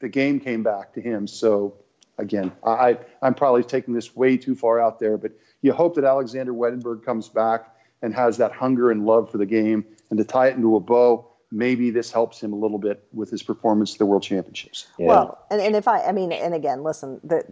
the 0.00 0.08
game 0.08 0.40
came 0.40 0.64
back 0.64 0.94
to 0.94 1.00
him. 1.00 1.28
So 1.28 1.74
again, 2.22 2.52
I 2.64 2.98
I'm 3.20 3.34
probably 3.34 3.64
taking 3.64 3.92
this 3.92 4.16
way 4.16 4.38
too 4.38 4.54
far 4.54 4.80
out 4.80 4.98
there, 4.98 5.18
but 5.18 5.32
you 5.60 5.72
hope 5.72 5.96
that 5.96 6.04
Alexander 6.04 6.52
Wennberg 6.52 7.04
comes 7.04 7.28
back 7.28 7.76
and 8.00 8.14
has 8.14 8.38
that 8.38 8.52
hunger 8.52 8.90
and 8.90 9.04
love 9.04 9.30
for 9.30 9.38
the 9.38 9.46
game, 9.46 9.84
and 10.08 10.18
to 10.18 10.24
tie 10.24 10.48
it 10.48 10.56
into 10.56 10.76
a 10.76 10.80
bow. 10.80 11.28
Maybe 11.54 11.90
this 11.90 12.10
helps 12.10 12.42
him 12.42 12.54
a 12.54 12.56
little 12.56 12.78
bit 12.78 13.04
with 13.12 13.30
his 13.30 13.42
performance 13.42 13.92
at 13.92 13.98
the 13.98 14.06
World 14.06 14.22
Championships. 14.22 14.86
Yeah. 14.98 15.08
Well, 15.08 15.46
and, 15.50 15.60
and 15.60 15.76
if 15.76 15.86
I, 15.86 16.00
I 16.00 16.12
mean, 16.12 16.32
and 16.32 16.54
again, 16.54 16.82
listen, 16.82 17.20
the, 17.22 17.44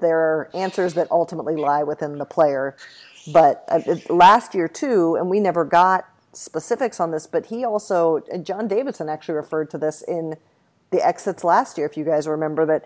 there 0.00 0.18
are 0.18 0.50
answers 0.54 0.94
that 0.94 1.08
ultimately 1.12 1.54
lie 1.54 1.84
within 1.84 2.18
the 2.18 2.24
player. 2.24 2.76
But 3.32 3.64
uh, 3.68 3.80
last 4.12 4.56
year 4.56 4.66
too, 4.66 5.14
and 5.14 5.30
we 5.30 5.38
never 5.38 5.64
got 5.64 6.04
specifics 6.32 6.98
on 6.98 7.12
this, 7.12 7.28
but 7.28 7.46
he 7.46 7.64
also, 7.64 8.24
John 8.42 8.66
Davidson 8.66 9.08
actually 9.08 9.36
referred 9.36 9.70
to 9.70 9.78
this 9.78 10.02
in 10.02 10.34
the 10.90 11.06
exits 11.06 11.44
last 11.44 11.78
year, 11.78 11.86
if 11.86 11.96
you 11.96 12.04
guys 12.04 12.26
remember 12.26 12.66
that 12.66 12.84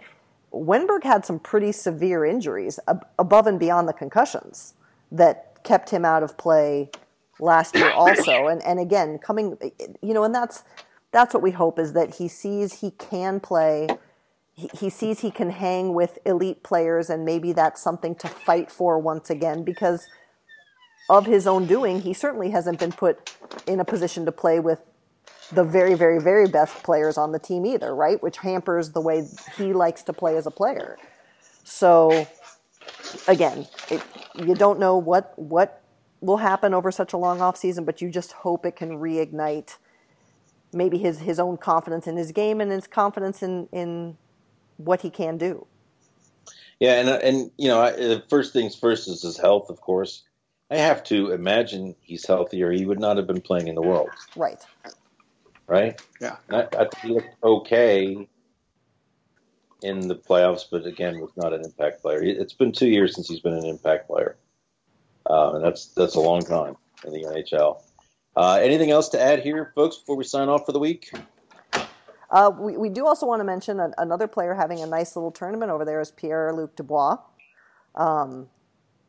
Wennberg 0.53 1.05
had 1.05 1.25
some 1.25 1.39
pretty 1.39 1.73
severe 1.73 2.25
injuries 2.25 2.79
ab- 2.89 3.07
above 3.19 3.47
and 3.47 3.59
beyond 3.59 3.89
the 3.89 3.93
concussions 3.93 4.75
that 5.13 5.63
kept 5.65 5.91
him 5.91 6.05
out 6.05 6.23
of 6.23 6.37
play 6.37 6.91
last 7.41 7.75
year 7.75 7.91
also. 7.95 8.47
And 8.47 8.63
and 8.63 8.79
again 8.81 9.19
coming 9.19 9.57
you 10.03 10.15
know 10.15 10.25
and 10.25 10.35
that's 10.35 10.65
that's 11.13 11.35
what 11.35 11.43
we 11.43 11.51
hope 11.51 11.79
is 11.79 11.93
that 11.93 12.17
he 12.17 12.29
sees 12.29 12.81
he 12.81 12.91
can 12.93 13.41
play 13.41 13.89
he, 14.55 14.69
he 14.77 14.91
sees 14.91 15.21
he 15.21 15.31
can 15.31 15.51
hang 15.51 15.95
with 15.95 16.19
elite 16.25 16.63
players 16.63 17.11
and 17.11 17.25
maybe 17.25 17.53
that's 17.53 17.81
something 17.81 18.15
to 18.17 18.29
fight 18.29 18.71
for 18.71 18.99
once 18.99 19.31
again 19.31 19.63
because 19.63 20.09
of 21.11 21.27
his 21.27 21.47
own 21.47 21.67
doing 21.67 22.03
he 22.03 22.13
certainly 22.13 22.51
hasn't 22.51 22.79
been 22.79 22.93
put 22.93 23.35
in 23.67 23.81
a 23.81 23.85
position 23.85 24.25
to 24.25 24.33
play 24.33 24.61
with 24.61 24.81
the 25.53 25.65
very 25.65 25.95
very 25.95 26.21
very 26.21 26.47
best 26.47 26.83
players 26.83 27.17
on 27.17 27.33
the 27.33 27.39
team 27.39 27.65
either 27.67 27.95
right? 27.95 28.23
Which 28.23 28.39
hampers 28.39 28.91
the 28.91 29.01
way 29.01 29.27
he 29.57 29.73
likes 29.73 30.03
to 30.05 30.13
play 30.13 30.37
as 30.37 30.47
a 30.47 30.51
player. 30.51 30.99
So 31.65 32.27
again 33.27 33.67
it, 33.91 34.03
you 34.35 34.55
don't 34.55 34.79
know 34.79 34.97
what 34.97 35.33
what 35.39 35.83
will 36.21 36.39
happen 36.39 36.75
over 36.75 36.91
such 36.91 37.13
a 37.13 37.17
long 37.17 37.41
off 37.41 37.57
season 37.57 37.85
but 37.85 38.03
you 38.03 38.11
just 38.11 38.33
hope 38.33 38.67
it 38.67 38.77
can 38.77 38.91
reignite 38.99 39.77
maybe 40.73 40.99
his 40.99 41.21
his 41.21 41.39
own 41.39 41.57
confidence 41.57 42.07
in 42.07 42.17
his 42.17 42.33
game 42.33 42.61
and 42.61 42.71
his 42.71 42.87
confidence 42.87 43.43
in 43.43 43.69
in 43.73 44.17
what 44.77 45.01
he 45.03 45.11
can 45.11 45.39
do. 45.39 45.67
Yeah, 46.81 47.01
and 47.01 47.09
uh, 47.09 47.19
and 47.23 47.51
you 47.57 47.69
know, 47.69 47.81
I, 47.81 47.91
the 47.93 48.23
first 48.29 48.53
things 48.53 48.77
first 48.77 49.09
is 49.09 49.23
his 49.23 49.37
health, 49.37 49.69
of 49.69 49.81
course. 49.81 50.23
I 50.71 50.77
have 50.77 51.03
to 51.05 51.33
imagine 51.33 51.97
he's 52.01 52.27
healthier. 52.27 52.71
He 52.71 52.85
would 52.85 53.01
not 53.01 53.17
have 53.17 53.27
been 53.27 53.41
playing 53.41 53.69
in 53.69 53.75
the 53.75 53.83
world, 53.83 54.11
right 54.37 54.63
right? 55.69 56.01
Yeah. 56.21 56.37
I, 56.51 56.63
I 56.63 56.89
think 56.89 56.99
he 57.03 57.09
looked 57.11 57.45
okay 57.45 58.29
in 59.83 60.09
the 60.09 60.17
playoffs, 60.17 60.65
but 60.69 60.87
again, 60.87 61.21
was 61.21 61.31
not 61.37 61.53
an 61.53 61.65
impact 61.65 62.03
player. 62.03 62.21
It's 62.23 62.55
been 62.55 62.73
two 62.73 62.89
years 62.89 63.15
since 63.15 63.29
he's 63.29 63.41
been 63.41 63.55
an 63.55 63.65
impact 63.65 64.09
player, 64.09 64.37
uh, 65.31 65.53
and 65.55 65.65
that's 65.65 65.87
that's 65.95 66.17
a 66.17 66.21
long 66.21 66.43
time 66.43 66.77
in 67.05 67.13
the 67.13 67.25
NHL. 67.25 67.83
Uh, 68.37 68.59
anything 68.61 68.91
else 68.91 69.09
to 69.11 69.21
add 69.21 69.41
here, 69.41 69.73
folks, 69.75 69.97
before 69.97 70.17
we 70.17 70.25
sign 70.25 70.49
off 70.49 70.67
for 70.67 70.73
the 70.73 70.79
week? 70.79 71.13
Uh, 72.31 72.51
we, 72.59 72.77
we 72.77 72.89
do 72.89 73.07
also 73.07 73.27
want 73.27 73.41
to 73.41 73.45
mention 73.45 73.81
an, 73.81 73.95
another 73.99 74.27
player 74.27 74.55
having 74.55 74.81
a 74.81 74.87
nice 74.87 75.17
little 75.17 75.31
tournament 75.31 75.71
over 75.71 75.85
there 75.85 76.01
is 76.01 76.11
Pierre 76.11 76.53
Luc 76.53 76.77
Dubois. 76.77 77.17
Um, 77.95 78.49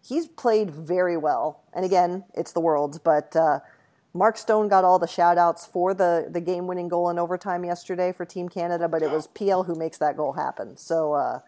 he's 0.04 0.28
played 0.28 0.72
very 0.72 1.18
well. 1.18 1.64
And 1.74 1.86
again, 1.86 2.24
it's 2.34 2.54
the 2.54 2.60
Worlds, 2.60 2.98
but 2.98 3.36
uh, 3.36 3.60
Mark 4.14 4.38
Stone 4.38 4.70
got 4.70 4.84
all 4.84 4.98
the 4.98 5.08
shout 5.08 5.38
outs 5.38 5.66
for 5.66 5.94
the, 5.94 6.28
the 6.30 6.42
game 6.42 6.66
winning 6.66 6.88
goal 6.88 7.10
in 7.10 7.20
overtime 7.20 7.64
yesterday 7.64 8.12
for 8.12 8.26
Team 8.26 8.50
Canada, 8.50 8.88
but 8.88 9.04
it 9.04 9.12
was 9.12 9.28
PL 9.28 9.64
who 9.64 9.76
makes 9.76 9.98
that 10.00 10.18
goal 10.18 10.34
happen. 10.34 10.76
So, 10.78 11.14
uh, 11.14 11.40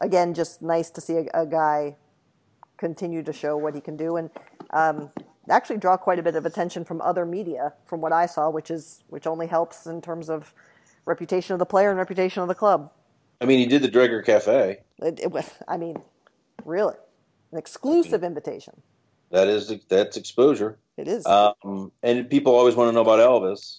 again, 0.00 0.34
just 0.34 0.60
nice 0.60 0.90
to 0.90 1.00
see 1.00 1.18
a, 1.18 1.42
a 1.42 1.46
guy 1.46 1.96
continue 2.78 3.22
to 3.22 3.32
show 3.32 3.56
what 3.56 3.74
he 3.74 3.80
can 3.80 3.96
do. 3.96 4.16
And 4.16 4.30
um, 4.70 5.10
actually 5.48 5.76
draw 5.76 5.96
quite 5.96 6.18
a 6.18 6.22
bit 6.22 6.34
of 6.34 6.46
attention 6.46 6.84
from 6.84 7.00
other 7.00 7.24
media, 7.24 7.74
from 7.86 8.00
what 8.00 8.12
I 8.12 8.26
saw, 8.26 8.50
which 8.50 8.70
is 8.70 9.04
which 9.08 9.26
only 9.26 9.46
helps 9.46 9.86
in 9.86 10.00
terms 10.00 10.28
of 10.28 10.52
reputation 11.04 11.52
of 11.52 11.58
the 11.58 11.66
player 11.66 11.90
and 11.90 11.98
reputation 11.98 12.42
of 12.42 12.48
the 12.48 12.54
club. 12.54 12.90
I 13.40 13.46
mean, 13.46 13.58
he 13.58 13.66
did 13.66 13.82
the 13.82 13.88
Dreger 13.88 14.24
Cafe. 14.24 14.78
It, 14.98 15.20
it 15.20 15.30
was, 15.30 15.48
I 15.66 15.76
mean, 15.76 15.96
really, 16.64 16.94
an 17.52 17.58
exclusive 17.58 18.22
invitation. 18.22 18.82
That 19.30 19.48
is 19.48 19.72
that's 19.88 20.16
exposure. 20.16 20.78
It 21.00 21.08
is. 21.08 21.24
Um, 21.26 21.90
and 22.02 22.28
people 22.28 22.54
always 22.54 22.76
want 22.76 22.88
to 22.88 22.92
know 22.92 23.00
about 23.00 23.20
Elvis. 23.20 23.78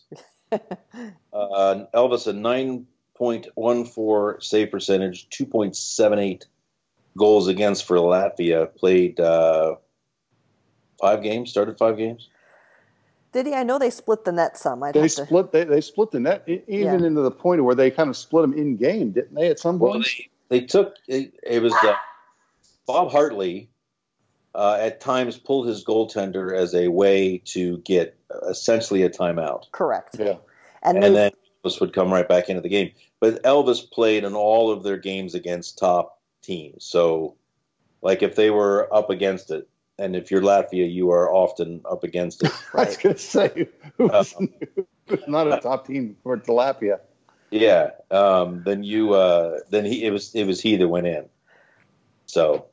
uh, 0.51 1.85
Elvis, 1.93 2.25
a 2.27 2.33
9.14 2.33 4.43
save 4.43 4.71
percentage, 4.71 5.29
2.78 5.29 6.45
goals 7.17 7.47
against 7.47 7.85
for 7.85 7.97
Latvia, 7.97 8.73
played 8.75 9.19
uh, 9.19 9.75
five 10.99 11.21
games, 11.21 11.51
started 11.51 11.77
five 11.77 11.97
games. 11.97 12.29
Did 13.33 13.45
he? 13.45 13.53
I 13.53 13.63
know 13.63 13.77
they 13.79 13.91
split 13.91 14.25
the 14.25 14.31
net 14.31 14.57
some. 14.57 14.81
I'd 14.83 14.93
They 14.95 15.01
have 15.01 15.11
to, 15.11 15.25
split. 15.25 15.51
They, 15.51 15.63
they 15.63 15.81
split 15.81 16.11
the 16.11 16.19
net 16.19 16.43
even 16.47 16.63
Yeah. 16.67 16.95
into 17.07 17.21
the 17.21 17.31
point 17.31 17.63
where 17.63 17.75
they 17.75 17.91
kind 17.91 18.09
of 18.09 18.17
split 18.17 18.41
them 18.41 18.53
in 18.53 18.77
game, 18.77 19.11
didn't 19.11 19.35
they? 19.35 19.47
At 19.47 19.59
some 19.59 19.77
Well, 19.79 19.93
point. 19.93 20.07
they, 20.49 20.59
they 20.59 20.65
took 20.65 20.95
it, 21.07 21.33
it 21.43 21.61
was 21.61 21.73
uh, 21.83 21.93
Bob 22.87 23.11
Hartley 23.11 23.69
uh, 24.53 24.77
at 24.79 24.99
times 24.99 25.37
pulled 25.37 25.67
his 25.67 25.83
goaltender 25.85 26.55
as 26.55 26.75
a 26.75 26.87
way 26.89 27.37
to 27.45 27.77
get 27.79 28.17
essentially 28.47 29.03
a 29.03 29.09
timeout. 29.09 29.71
Correct. 29.71 30.17
Yeah. 30.19 30.37
And, 30.83 31.03
and 31.03 31.03
they, 31.03 31.09
then 31.13 31.31
Elvis 31.63 31.79
would 31.79 31.93
come 31.93 32.11
right 32.11 32.27
back 32.27 32.49
into 32.49 32.61
the 32.61 32.69
game. 32.69 32.91
But 33.19 33.43
Elvis 33.43 33.89
played 33.89 34.23
in 34.23 34.35
all 34.35 34.71
of 34.71 34.83
their 34.83 34.97
games 34.97 35.35
against 35.35 35.77
top 35.77 36.19
teams. 36.41 36.83
So, 36.83 37.35
like 38.01 38.23
if 38.23 38.35
they 38.35 38.49
were 38.49 38.91
up 38.93 39.09
against 39.09 39.51
it, 39.51 39.67
and 39.99 40.15
if 40.15 40.31
you're 40.31 40.41
Latvia, 40.41 40.91
you 40.91 41.11
are 41.11 41.31
often 41.31 41.81
up 41.89 42.03
against 42.03 42.43
it. 42.43 42.51
Right? 42.73 42.87
I 42.87 42.89
was 42.89 42.97
going 42.97 43.15
to 43.15 43.21
say, 43.21 43.67
who's 43.97 44.33
Um, 44.35 44.49
not 45.27 45.47
a 45.47 45.59
top 45.61 45.85
team 45.85 46.17
for 46.23 46.37
Tilapia. 46.37 46.99
Yeah. 47.51 47.91
Um, 48.09 48.63
then 48.65 48.83
you, 48.83 49.13
uh, 49.13 49.59
then 49.69 49.85
he, 49.85 50.03
it 50.03 50.11
was, 50.11 50.33
it 50.33 50.45
was 50.45 50.59
he 50.59 50.77
that 50.77 50.87
went 50.87 51.05
in. 51.05 51.25
So 52.25 52.70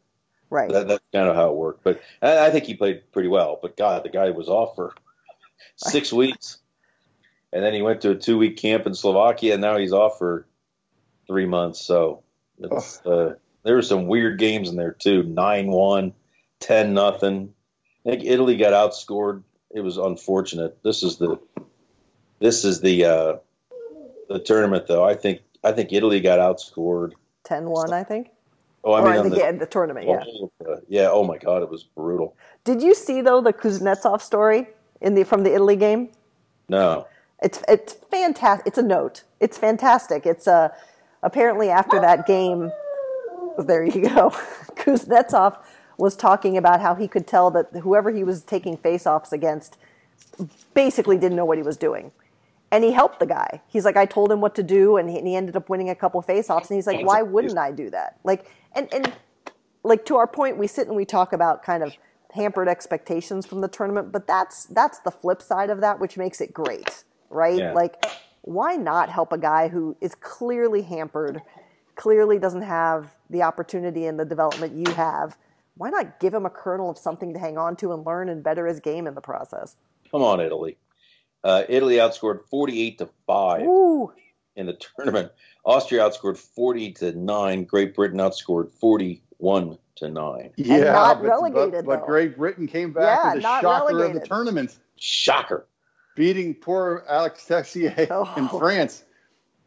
right. 0.51 0.71
that, 0.71 0.89
that's 0.89 1.05
kind 1.13 1.29
of 1.29 1.37
how 1.37 1.51
it 1.51 1.57
worked. 1.57 1.85
But 1.85 2.01
I, 2.23 2.47
I 2.47 2.51
think 2.51 2.65
he 2.65 2.75
played 2.75 3.11
pretty 3.13 3.29
well. 3.29 3.59
But 3.61 3.77
God, 3.77 4.05
the 4.05 4.09
guy 4.09 4.31
was 4.31 4.49
off 4.49 4.75
for 4.75 4.95
six 5.77 6.13
weeks, 6.13 6.59
and 7.53 7.65
then 7.65 7.75
he 7.75 7.83
went 7.83 8.03
to 8.03 8.11
a 8.11 8.15
two 8.15 8.39
week 8.39 8.57
camp 8.57 8.87
in 8.87 8.95
Slovakia, 8.95 9.55
and 9.55 9.63
now 9.63 9.77
he's 9.79 9.93
off 9.93 10.19
for 10.19 10.47
three 11.27 11.47
months. 11.47 11.81
So 11.81 12.23
it's, 12.59 13.05
uh, 13.07 13.35
there 13.63 13.75
were 13.75 13.83
some 13.83 14.07
weird 14.07 14.39
games 14.39 14.69
in 14.69 14.77
there 14.77 14.93
too. 14.93 15.23
Nine 15.23 15.69
one, 15.69 16.15
ten 16.61 16.95
nothing. 16.95 17.55
I 18.07 18.11
think 18.11 18.25
Italy 18.25 18.57
got 18.57 18.73
outscored. 18.73 19.43
It 19.71 19.81
was 19.81 19.99
unfortunate. 19.99 20.83
This 20.83 21.03
is 21.03 21.19
the 21.19 21.39
this 22.41 22.65
is 22.65 22.81
the 22.81 23.05
uh, 23.05 23.37
the 24.29 24.39
tournament 24.39 24.87
though. 24.87 25.05
I 25.05 25.15
think 25.15 25.43
I 25.63 25.73
think 25.73 25.93
Italy 25.93 26.21
got 26.21 26.39
outscored. 26.39 27.13
10-1, 27.47 27.93
I 27.93 28.05
think. 28.05 28.31
Oh, 28.85 28.93
I 28.93 29.01
or 29.01 29.05
mean, 29.05 29.27
in 29.27 29.31
the, 29.31 29.53
the, 29.53 29.59
the 29.61 29.67
tournament, 29.67 30.07
yeah. 30.07 30.23
uh, 30.67 30.77
yeah. 30.89 31.09
Oh 31.11 31.25
my 31.25 31.37
God, 31.37 31.63
it 31.63 31.69
was 31.69 31.85
brutal. 31.85 32.37
Did 32.65 32.83
you 32.83 32.95
see 32.95 33.21
though 33.21 33.41
the 33.41 33.53
Kuznetsov 33.53 34.21
story 34.21 34.69
in 35.01 35.15
the 35.15 35.25
from 35.25 35.43
the 35.43 35.55
Italy 35.55 35.77
game? 35.77 36.11
No. 36.69 37.07
It's 37.43 37.63
it's 37.69 37.95
fantastic. 38.11 38.67
It's 38.67 38.79
a 38.79 38.83
note. 38.83 39.23
It's 39.41 39.59
fantastic. 39.59 40.27
It's 40.27 40.47
uh, 40.47 40.71
apparently 41.23 41.71
after 41.71 42.01
that 42.01 42.27
game. 42.27 42.71
There 43.59 43.85
you 43.85 44.09
go. 44.09 44.31
Kuznetsov 44.77 45.59
was 45.97 46.15
talking 46.15 46.57
about 46.57 46.81
how 46.81 46.95
he 46.95 47.09
could 47.09 47.27
tell 47.27 47.51
that 47.51 47.67
whoever 47.83 48.11
he 48.13 48.23
was 48.23 48.43
taking 48.43 48.77
face-offs 48.77 49.33
against 49.33 49.77
basically 50.73 51.19
didn't 51.19 51.37
know 51.37 51.45
what 51.45 51.59
he 51.59 51.65
was 51.65 51.77
doing. 51.77 52.13
And 52.71 52.85
he 52.85 52.93
helped 52.93 53.19
the 53.19 53.27
guy. 53.27 53.63
He's 53.67 53.85
like, 53.85 53.97
I 53.97 54.05
told 54.05 54.31
him 54.31 54.41
what 54.41 54.55
to 54.57 54.63
do, 54.63 54.99
and 54.99 55.09
he, 55.09 55.19
and 55.19 55.27
he 55.27 55.35
ended 55.35 55.57
up 55.57 55.71
winning 55.71 55.89
a 55.89 55.95
couple 55.95 56.21
face-offs. 56.21 56.69
And 56.69 56.77
he's 56.77 56.87
like, 56.87 57.05
why 57.05 57.23
wouldn't 57.23 57.57
I 57.57 57.73
do 57.73 57.89
that? 57.91 58.19
Like, 58.25 58.51
and 58.73 58.93
and 58.93 59.13
like 59.83 60.05
to 60.07 60.17
our 60.17 60.27
point, 60.27 60.59
we 60.59 60.67
sit 60.67 60.87
and 60.87 60.97
we 60.97 61.05
talk 61.05 61.33
about 61.33 61.63
kind 61.63 61.83
of 61.83 61.95
hampered 62.35 62.69
expectations 62.69 63.47
from 63.47 63.63
the 63.63 63.69
tournament, 63.69 64.13
but 64.13 64.27
that's 64.27 64.67
that's 64.67 64.99
the 64.99 65.11
flip 65.11 65.41
side 65.41 65.71
of 65.71 65.81
that, 65.81 65.99
which 65.99 66.19
makes 66.19 66.41
it 66.43 66.53
great, 66.53 67.05
right? 67.31 67.57
Yeah. 67.57 67.73
Like, 67.73 68.05
why 68.43 68.77
not 68.77 69.09
help 69.09 69.33
a 69.33 69.39
guy 69.39 69.69
who 69.69 69.97
is 70.01 70.15
clearly 70.15 70.83
hampered, 70.83 71.41
clearly 71.97 72.39
doesn't 72.39 72.63
have 72.63 73.15
the 73.31 73.43
opportunity 73.43 74.05
and 74.05 74.21
the 74.21 74.27
development 74.27 74.75
you 74.75 74.93
have? 74.95 75.39
Why 75.77 75.91
not 75.91 76.21
give 76.21 76.35
him 76.35 76.45
a 76.45 76.51
kernel 76.51 76.91
of 76.91 76.99
something 76.99 77.33
to 77.33 77.39
hang 77.39 77.57
on 77.57 77.77
to 77.77 77.93
and 77.93 78.05
learn 78.05 78.29
and 78.29 78.43
better 78.43 78.67
his 78.67 78.81
game 78.81 79.07
in 79.07 79.15
the 79.15 79.21
process? 79.21 79.77
Come 80.11 80.23
on, 80.23 80.41
Italy. 80.41 80.77
Uh, 81.49 81.65
Italy 81.67 81.95
outscored 81.95 82.45
48 82.51 82.99
to 82.99 83.09
5 83.27 83.63
Ooh, 83.63 84.13
in 84.57 84.67
the 84.67 84.75
tournament. 84.97 85.33
Austria 85.65 86.03
outscored 86.03 86.37
40 86.37 86.93
to 86.93 87.13
9. 87.13 87.65
Great 87.65 87.95
Britain 87.95 88.19
outscored 88.19 88.71
41 88.73 89.79
to 89.97 90.09
9. 90.11 90.51
Yeah, 90.57 90.79
not 90.93 91.23
but, 91.23 91.27
relegated, 91.29 91.87
but, 91.87 92.01
but. 92.01 92.07
Great 92.07 92.37
Britain 92.37 92.67
came 92.67 92.93
back 92.93 93.19
Yeah, 93.25 93.35
with 93.35 93.39
a 93.39 93.43
not 93.43 93.63
shocker 93.63 93.83
of 93.85 93.89
the 93.89 94.03
relegated. 94.03 94.29
tournament, 94.29 94.79
Shocker. 94.97 95.67
beating 96.15 96.55
poor 96.55 97.03
Alex 97.09 97.47
Texier 97.49 98.07
Oh. 98.11 98.31
in 98.37 98.49
France. 98.51 99.05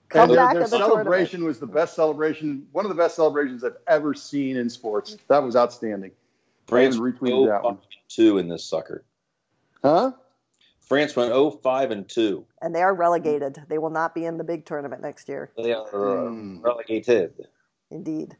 Comeback 0.10 0.30
and 0.30 0.38
their, 0.38 0.54
their 0.54 0.64
of 0.66 0.70
the 0.70 0.78
celebration 0.78 1.46
was 1.46 1.58
the 1.60 1.66
best 1.66 1.96
celebration, 1.96 2.68
one 2.74 2.86
of 2.86 2.90
the 2.90 2.96
best 2.96 3.16
celebrations 3.16 3.64
I've 3.64 3.78
ever 3.88 4.14
seen 4.14 4.56
in 4.56 4.70
sports. 4.70 5.18
That 5.30 5.42
was 5.42 5.56
outstanding. 5.56 6.12
France 6.68 6.98
retweeted 6.98 7.48
that 7.48 7.64
one. 7.64 7.80
2 8.10 8.38
in 8.38 8.50
this 8.50 8.64
sucker. 8.66 9.04
Huh? 9.82 10.12
France 10.92 11.16
went 11.16 11.30
0 11.30 11.52
5 11.52 11.92
and 11.92 12.10
2. 12.10 12.46
and 12.62 12.76
they 12.76 12.82
are 12.82 12.94
relegated. 12.94 13.58
They 13.70 13.78
will 13.78 13.92
not 13.92 14.14
be 14.14 14.26
in 14.26 14.38
the 14.38 14.44
big 14.44 14.66
tournament 14.66 15.02
next 15.02 15.30
year. 15.30 15.50
They 15.56 15.72
are 15.72 15.86
uh, 15.86 16.30
Hmm. 16.30 16.60
relegated. 16.60 17.32
Indeed. 17.90 18.36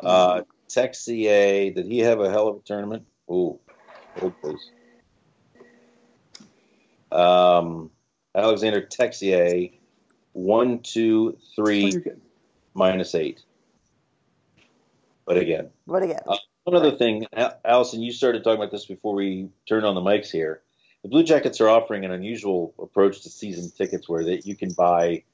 Uh, 0.00 0.42
Texier, 0.68 1.72
did 1.72 1.86
he 1.86 2.00
have 2.00 2.18
a 2.18 2.28
hell 2.28 2.48
of 2.48 2.56
a 2.56 2.60
tournament? 2.64 3.04
Ooh, 3.30 3.60
hold 4.18 4.34
please. 4.42 4.70
Um, 7.12 7.92
Alexander 8.34 8.82
Texier, 8.82 9.70
one, 10.32 10.80
two, 10.80 11.36
Oh, 11.36 11.40
three, 11.54 11.84
you're 11.92 12.00
good. 12.00 12.20
minus 12.74 13.14
eight. 13.14 13.42
But 15.24 15.36
again, 15.36 15.70
But 15.86 16.02
again, 16.02 16.22
Uh, 16.26 16.36
one 16.64 16.74
other 16.74 16.96
thing, 16.96 17.28
Allison, 17.64 18.02
you 18.02 18.10
started 18.10 18.42
talking 18.42 18.58
about 18.60 18.72
this 18.72 18.86
before 18.86 19.14
we 19.14 19.50
turned 19.68 19.86
on 19.86 19.94
the 19.94 20.00
mics 20.00 20.32
here. 20.32 20.62
The 21.02 21.08
Blue 21.08 21.24
Jackets 21.24 21.60
are 21.60 21.68
offering 21.68 22.04
an 22.04 22.12
unusual 22.12 22.74
approach 22.78 23.22
to 23.22 23.28
season 23.28 23.70
tickets, 23.76 24.08
where 24.08 24.24
that 24.24 24.46
you 24.46 24.54
can 24.54 24.72
buy, 24.72 25.24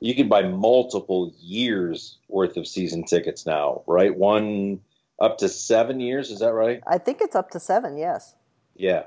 you 0.00 0.14
can 0.14 0.28
buy 0.28 0.42
multiple 0.42 1.32
years 1.40 2.18
worth 2.28 2.56
of 2.56 2.66
season 2.66 3.04
tickets 3.04 3.46
now, 3.46 3.82
right? 3.86 4.14
One 4.14 4.80
up 5.20 5.38
to 5.38 5.48
seven 5.48 6.00
years, 6.00 6.30
is 6.30 6.40
that 6.40 6.52
right? 6.52 6.82
I 6.86 6.98
think 6.98 7.20
it's 7.20 7.36
up 7.36 7.50
to 7.50 7.60
seven. 7.60 7.96
Yes. 7.96 8.34
Yeah. 8.74 9.04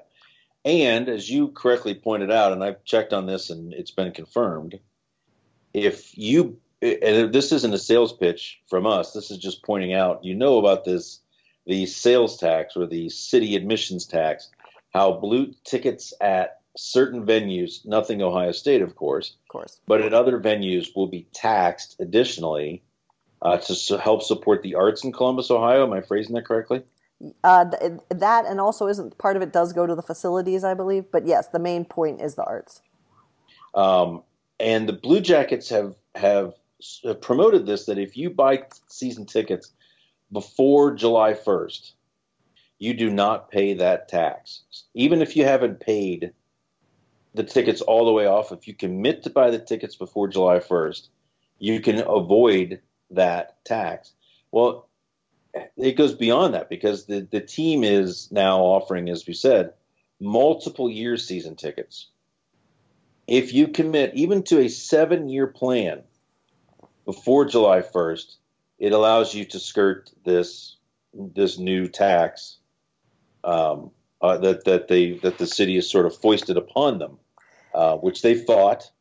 And 0.66 1.08
as 1.08 1.30
you 1.30 1.50
correctly 1.50 1.94
pointed 1.94 2.32
out, 2.32 2.52
and 2.52 2.64
I've 2.64 2.84
checked 2.84 3.14
on 3.14 3.26
this 3.26 3.50
and 3.50 3.74
it's 3.74 3.92
been 3.92 4.12
confirmed, 4.12 4.80
if 5.74 6.18
you, 6.18 6.58
and 6.82 7.32
this 7.32 7.52
isn't 7.52 7.74
a 7.74 7.78
sales 7.78 8.12
pitch 8.12 8.60
from 8.68 8.86
us, 8.86 9.14
this 9.14 9.30
is 9.30 9.38
just 9.38 9.64
pointing 9.64 9.94
out, 9.94 10.26
you 10.26 10.34
know 10.34 10.58
about 10.58 10.84
this, 10.84 11.20
the 11.68 11.86
sales 11.86 12.38
tax 12.38 12.76
or 12.76 12.88
the 12.88 13.10
city 13.10 13.56
admissions 13.56 14.06
tax, 14.06 14.50
how 14.98 15.14
blue 15.14 15.54
tickets 15.64 16.12
at 16.22 16.62
certain 16.76 17.24
venues, 17.26 17.86
nothing 17.86 18.22
Ohio 18.22 18.52
State, 18.52 18.82
of 18.82 18.96
course, 18.96 19.36
Of 19.44 19.48
course. 19.50 19.80
but 19.88 20.02
at 20.02 20.14
other 20.14 20.40
venues 20.40 20.96
will 20.96 21.08
be 21.08 21.28
taxed 21.34 21.96
additionally 22.00 22.82
uh, 23.44 23.58
to 23.58 23.74
s- 23.74 23.92
help 24.02 24.24
support 24.24 24.64
the 24.64 24.74
arts 24.74 25.04
in 25.04 25.12
Columbus, 25.12 25.52
Ohio. 25.52 25.84
Am 25.84 25.94
I 25.94 26.02
phrasing 26.02 26.34
that 26.36 26.46
correctly? 26.46 26.82
Uh, 27.44 27.66
th- 27.70 28.00
that 28.10 28.46
and 28.46 28.60
also 28.60 28.88
isn't 28.88 29.18
part 29.20 29.36
of 29.36 29.44
it 29.44 29.54
does 29.54 29.72
go 29.72 29.86
to 29.86 29.94
the 29.94 30.02
facilities, 30.02 30.64
I 30.64 30.74
believe. 30.74 31.06
But 31.12 31.28
yes, 31.28 31.48
the 31.48 31.60
main 31.60 31.86
point 31.86 32.20
is 32.22 32.34
the 32.36 32.44
arts. 32.44 32.82
Um, 33.76 34.24
and 34.60 34.90
the 34.90 34.94
Blue 34.94 35.20
Jackets 35.22 35.70
have 35.70 35.96
have 36.16 36.54
promoted 37.22 37.66
this 37.68 37.86
that 37.86 37.98
if 38.00 38.18
you 38.18 38.30
buy 38.32 38.64
season 38.88 39.26
tickets 39.28 39.72
before 40.32 40.94
July 40.94 41.34
1st, 41.34 41.92
you 42.80 42.94
do 42.94 43.10
not 43.10 43.52
pay 43.52 43.76
that 43.76 44.08
tax. 44.08 44.64
Even 44.94 45.22
if 45.22 45.36
you 45.36 45.46
haven't 45.46 45.80
paid 45.80 46.32
the 47.34 47.44
tickets 47.44 47.82
all 47.82 48.06
the 48.06 48.12
way 48.12 48.26
off, 48.26 48.52
if 48.52 48.68
you 48.68 48.74
commit 48.74 49.24
to 49.24 49.30
buy 49.30 49.50
the 49.50 49.60
tickets 49.60 49.96
before 49.96 50.28
July 50.28 50.60
1st, 50.60 51.08
you 51.60 51.80
can 51.82 52.00
avoid 52.00 52.82
that 53.12 53.64
tax. 53.66 54.12
Well, 54.52 54.88
it 55.76 55.98
goes 55.98 56.14
beyond 56.14 56.54
that 56.54 56.70
because 56.70 57.06
the, 57.06 57.22
the 57.22 57.42
team 57.42 57.84
is 57.84 58.32
now 58.32 58.60
offering, 58.60 59.10
as 59.10 59.26
we 59.26 59.34
said, 59.34 59.74
multiple 60.20 60.90
year 60.90 61.18
season 61.18 61.56
tickets 61.56 62.08
if 63.28 63.54
you 63.54 63.68
commit 63.68 64.16
even 64.16 64.44
to 64.44 64.60
a 64.60 64.70
seven 64.70 65.30
year 65.30 65.48
plan 65.48 66.02
before 67.06 67.46
July 67.46 67.82
1st, 67.82 68.36
it 68.80 68.94
allows 68.94 69.34
you 69.34 69.46
to 69.46 69.60
skirt 69.60 70.10
this 70.24 70.78
this 71.14 71.58
new 71.58 71.88
tax 71.88 72.58
um, 73.48 73.92
uh, 74.22 74.38
that 74.38 74.66
that 74.66 74.88
they 74.88 75.14
that 75.14 75.38
the 75.38 75.48
city 75.48 75.76
has 75.76 75.90
sort 75.90 76.06
of 76.06 76.16
foisted 76.16 76.58
upon 76.58 77.00
them, 77.00 77.18
uh, 77.74 77.96
which 77.96 78.22
they 78.22 78.36
fought. 78.36 78.92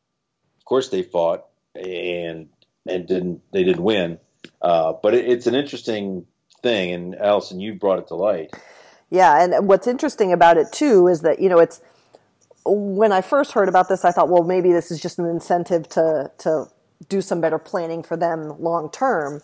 Of 0.57 0.65
course, 0.65 0.89
they 0.89 1.03
fought 1.03 1.45
and 1.75 2.49
and 2.87 3.07
didn't 3.07 3.41
they 3.51 3.63
didn't 3.63 3.83
win. 3.83 4.19
Uh, 4.61 4.93
but 5.03 5.13
it, 5.13 5.25
it's 5.27 5.47
an 5.47 5.55
interesting 5.55 6.25
thing, 6.63 6.91
and 6.91 7.15
Allison, 7.15 7.59
you 7.59 7.73
brought 7.73 7.99
it 7.99 8.07
to 8.07 8.15
light. 8.15 8.53
Yeah, 9.09 9.43
and 9.43 9.67
what's 9.67 9.87
interesting 9.87 10.31
about 10.31 10.57
it 10.57 10.71
too 10.71 11.07
is 11.07 11.21
that 11.21 11.39
you 11.39 11.49
know 11.49 11.59
it's 11.59 11.81
when 12.65 13.11
I 13.11 13.21
first 13.21 13.53
heard 13.53 13.69
about 13.69 13.89
this, 13.89 14.03
I 14.05 14.11
thought, 14.11 14.29
well, 14.29 14.43
maybe 14.43 14.71
this 14.71 14.91
is 14.91 15.01
just 15.01 15.19
an 15.19 15.25
incentive 15.25 15.89
to 15.89 16.31
to 16.39 16.67
do 17.09 17.21
some 17.21 17.41
better 17.41 17.59
planning 17.59 18.01
for 18.01 18.17
them 18.17 18.61
long 18.61 18.89
term. 18.91 19.41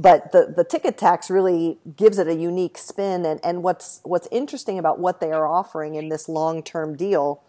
But 0.00 0.32
the, 0.32 0.54
the 0.56 0.64
ticket 0.64 0.96
tax 0.96 1.28
really 1.28 1.78
gives 1.94 2.18
it 2.18 2.26
a 2.26 2.34
unique 2.34 2.78
spin, 2.78 3.26
and, 3.26 3.38
and 3.44 3.62
what's 3.62 4.00
what's 4.02 4.28
interesting 4.30 4.78
about 4.78 4.98
what 4.98 5.20
they 5.20 5.30
are 5.30 5.46
offering 5.46 5.94
in 5.94 6.08
this 6.08 6.26
long 6.28 6.62
term 6.62 6.96
deal. 6.96 7.42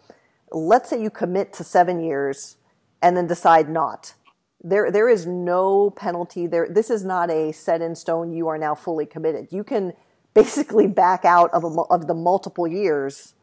Let's 0.50 0.90
say 0.90 1.00
you 1.00 1.08
commit 1.08 1.54
to 1.54 1.64
seven 1.64 2.04
years, 2.04 2.56
and 3.00 3.16
then 3.16 3.26
decide 3.26 3.70
not. 3.70 4.14
There 4.62 4.90
there 4.90 5.08
is 5.08 5.24
no 5.26 5.90
penalty. 5.90 6.46
There 6.46 6.68
this 6.68 6.90
is 6.90 7.02
not 7.04 7.30
a 7.30 7.52
set 7.52 7.80
in 7.80 7.94
stone. 7.94 8.32
You 8.32 8.48
are 8.48 8.58
now 8.58 8.74
fully 8.74 9.06
committed. 9.06 9.48
You 9.50 9.64
can 9.64 9.94
basically 10.34 10.86
back 10.86 11.24
out 11.24 11.50
of, 11.52 11.64
a, 11.64 11.68
of 11.68 12.06
the 12.06 12.14
multiple 12.14 12.66
years 12.66 13.34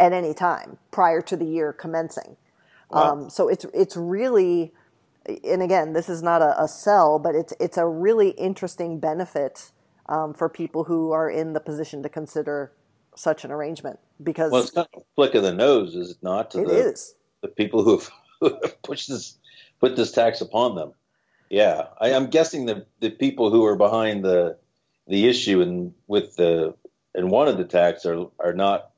at 0.00 0.12
any 0.12 0.34
time 0.34 0.78
prior 0.90 1.20
to 1.22 1.36
the 1.36 1.44
year 1.44 1.72
commencing. 1.72 2.36
Wow. 2.90 3.12
Um, 3.12 3.30
so 3.30 3.48
it's 3.48 3.66
it's 3.74 3.96
really, 3.96 4.72
and 5.26 5.62
again, 5.62 5.92
this 5.92 6.08
is 6.08 6.22
not 6.22 6.42
a, 6.42 6.62
a 6.62 6.68
sell, 6.68 7.18
but 7.18 7.34
it's 7.34 7.52
it's 7.60 7.76
a 7.76 7.86
really 7.86 8.30
interesting 8.30 8.98
benefit 8.98 9.70
um, 10.06 10.34
for 10.34 10.48
people 10.48 10.84
who 10.84 11.12
are 11.12 11.30
in 11.30 11.52
the 11.52 11.60
position 11.60 12.02
to 12.02 12.08
consider 12.08 12.72
such 13.14 13.44
an 13.44 13.50
arrangement 13.50 13.98
because 14.22 14.50
well, 14.50 14.62
it's 14.62 14.70
kind 14.70 14.88
of 14.94 15.02
a 15.02 15.04
flick 15.14 15.34
of 15.34 15.42
the 15.42 15.52
nose, 15.52 15.94
is 15.94 16.10
it 16.10 16.16
not? 16.22 16.50
To 16.52 16.62
it 16.62 16.68
the, 16.68 16.74
is. 16.74 17.14
the 17.42 17.48
people 17.48 17.82
who 17.82 18.00
have, 18.42 18.82
pushed 18.82 19.08
this 19.08 19.38
put 19.80 19.96
this 19.96 20.12
tax 20.12 20.40
upon 20.40 20.74
them. 20.74 20.92
Yeah, 21.50 21.88
I, 22.00 22.10
am 22.10 22.28
guessing 22.28 22.66
the 22.66 22.86
the 23.00 23.10
people 23.10 23.50
who 23.50 23.64
are 23.64 23.76
behind 23.76 24.24
the 24.24 24.56
the 25.06 25.28
issue 25.28 25.60
and 25.60 25.92
with 26.06 26.36
the 26.36 26.74
and 27.14 27.30
wanted 27.30 27.58
the 27.58 27.64
tax 27.64 28.06
are 28.06 28.26
are 28.38 28.54
not 28.54 28.90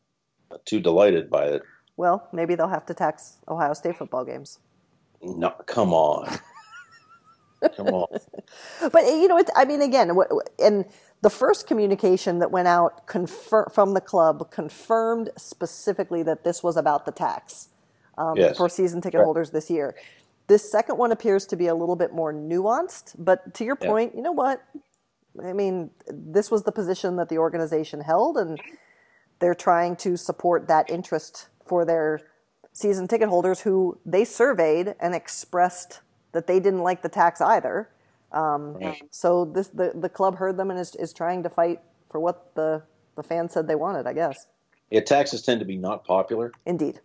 too 0.65 0.81
delighted 0.81 1.29
by 1.31 1.47
it. 1.47 1.63
Well, 1.97 2.29
maybe 2.33 2.55
they'll 2.55 2.69
have 2.69 2.87
to 2.87 2.95
tax 2.95 3.39
Ohio 3.49 3.75
State 3.75 3.97
football 3.97 4.25
games. 4.25 4.59
No, 5.25 5.51
come 5.67 5.93
on. 5.93 6.39
come 7.77 7.89
on. 7.89 8.19
But 8.93 9.05
you 9.07 9.29
know, 9.29 9.43
I 9.57 9.65
mean, 9.65 9.81
again, 9.81 10.11
and 10.59 10.85
the 11.23 11.31
first 11.31 11.67
communication 11.67 12.41
that 12.41 12.51
went 12.51 12.69
out 12.69 13.09
from 13.73 13.95
the 13.95 14.01
club 14.01 14.51
confirmed 14.51 15.31
specifically 15.39 16.23
that 16.23 16.45
this 16.45 16.63
was 16.63 16.77
about 16.77 17.07
the 17.07 17.13
tax 17.13 17.69
um, 18.19 18.37
yes. 18.37 18.59
for 18.59 18.69
season 18.69 19.01
ticket 19.01 19.19
right. 19.19 19.25
holders 19.25 19.51
this 19.51 19.71
year. 19.71 19.97
This 20.47 20.71
second 20.71 20.99
one 20.99 21.13
appears 21.13 21.47
to 21.47 21.57
be 21.57 21.69
a 21.69 21.75
little 21.75 21.97
bit 21.97 22.13
more 22.13 22.33
nuanced, 22.33 23.15
but 23.19 23.55
to 23.55 23.65
your 23.65 23.77
point, 23.77 24.13
yeah. 24.13 24.19
you 24.19 24.23
know 24.23 24.33
what? 24.33 24.63
I 25.43 25.55
mean, 25.55 25.91
this 26.07 26.51
was 26.51 26.63
the 26.63 26.73
position 26.73 27.17
that 27.17 27.31
the 27.31 27.39
organization 27.39 28.03
held, 28.03 28.37
and 28.37 28.61
they're 29.39 29.55
trying 29.55 29.97
to 29.97 30.17
support 30.17 30.69
that 30.69 30.91
interest 30.91 31.49
for 31.65 31.87
their 31.87 32.21
season 32.75 33.09
ticket 33.09 33.29
holders 33.29 33.61
who 33.61 33.99
they 34.05 34.25
surveyed 34.25 34.95
and 35.01 35.15
expressed 35.15 36.01
that 36.33 36.47
they 36.47 36.61
didn't 36.61 36.83
like 36.83 37.01
the 37.01 37.09
tax 37.09 37.41
either. 37.41 37.89
Um, 38.33 38.77
so 39.11 39.45
this 39.45 39.69
the, 39.69 39.93
the 39.95 40.09
club 40.09 40.37
heard 40.37 40.57
them 40.57 40.71
and 40.71 40.79
is, 40.79 40.95
is 40.97 41.13
trying 41.13 41.45
to 41.45 41.49
fight 41.49 41.81
for 42.11 42.21
what 42.21 42.55
the, 42.57 42.83
the 43.17 43.23
fans 43.23 43.53
said 43.53 43.69
they 43.69 43.77
wanted, 43.77 44.07
I 44.07 44.13
guess. 44.13 44.49
Yeah, 44.91 45.01
taxes 45.01 45.41
tend 45.41 45.61
to 45.61 45.67
be 45.67 45.77
not 45.77 46.05
popular. 46.05 46.53
Indeed. 46.67 47.01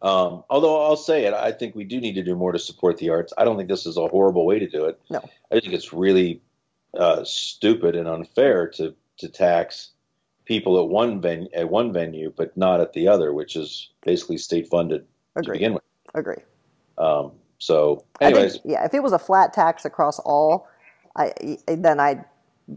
Um, 0.00 0.44
although 0.48 0.84
I'll 0.84 0.96
say 0.96 1.24
it, 1.24 1.34
I 1.34 1.50
think 1.50 1.74
we 1.74 1.84
do 1.84 2.00
need 2.00 2.14
to 2.14 2.22
do 2.22 2.36
more 2.36 2.52
to 2.52 2.58
support 2.58 2.98
the 2.98 3.10
arts. 3.10 3.32
I 3.36 3.44
don't 3.44 3.56
think 3.56 3.68
this 3.68 3.86
is 3.86 3.96
a 3.96 4.06
horrible 4.06 4.46
way 4.46 4.58
to 4.58 4.68
do 4.68 4.84
it. 4.84 5.00
No, 5.10 5.20
I 5.50 5.60
think 5.60 5.72
it's 5.72 5.92
really 5.92 6.40
uh, 6.96 7.24
stupid 7.24 7.96
and 7.96 8.06
unfair 8.06 8.68
to 8.76 8.94
to 9.16 9.28
tax 9.28 9.90
people 10.44 10.78
at 10.80 10.88
one 10.88 11.20
venue 11.20 11.48
at 11.54 11.68
one 11.70 11.92
venue, 11.92 12.32
but 12.36 12.56
not 12.56 12.80
at 12.80 12.92
the 12.92 13.08
other, 13.08 13.32
which 13.32 13.56
is 13.56 13.90
basically 14.04 14.38
state 14.38 14.68
funded 14.68 15.06
to 15.42 15.52
begin 15.52 15.74
with. 15.74 15.82
Agree. 16.14 16.42
Um, 16.98 17.32
so, 17.58 18.04
anyways, 18.20 18.52
think, 18.52 18.64
yeah, 18.66 18.84
if 18.84 18.94
it 18.94 19.02
was 19.02 19.12
a 19.12 19.18
flat 19.18 19.52
tax 19.52 19.84
across 19.84 20.18
all, 20.20 20.68
I 21.16 21.32
then 21.66 22.00
I 22.00 22.24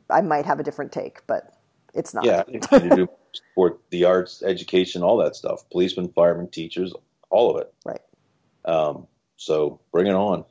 I 0.10 0.22
might 0.22 0.46
have 0.46 0.60
a 0.60 0.64
different 0.64 0.92
take, 0.92 1.26
but 1.28 1.54
it's 1.94 2.14
not. 2.14 2.26
Yeah, 2.26 2.44
to 2.44 2.90
do 2.96 3.10
support 3.34 3.80
the 3.90 4.06
arts, 4.06 4.44
education, 4.44 5.04
all 5.04 5.18
that 5.18 5.36
stuff. 5.36 5.70
Policemen, 5.70 6.10
firemen, 6.10 6.48
teachers, 6.50 6.94
all 7.30 7.56
of 7.56 7.62
it. 7.62 7.74
Right. 7.86 8.02
Um, 8.66 9.08
so 9.38 9.80
bring 9.92 10.08
it 10.08 10.14
on. 10.14 10.46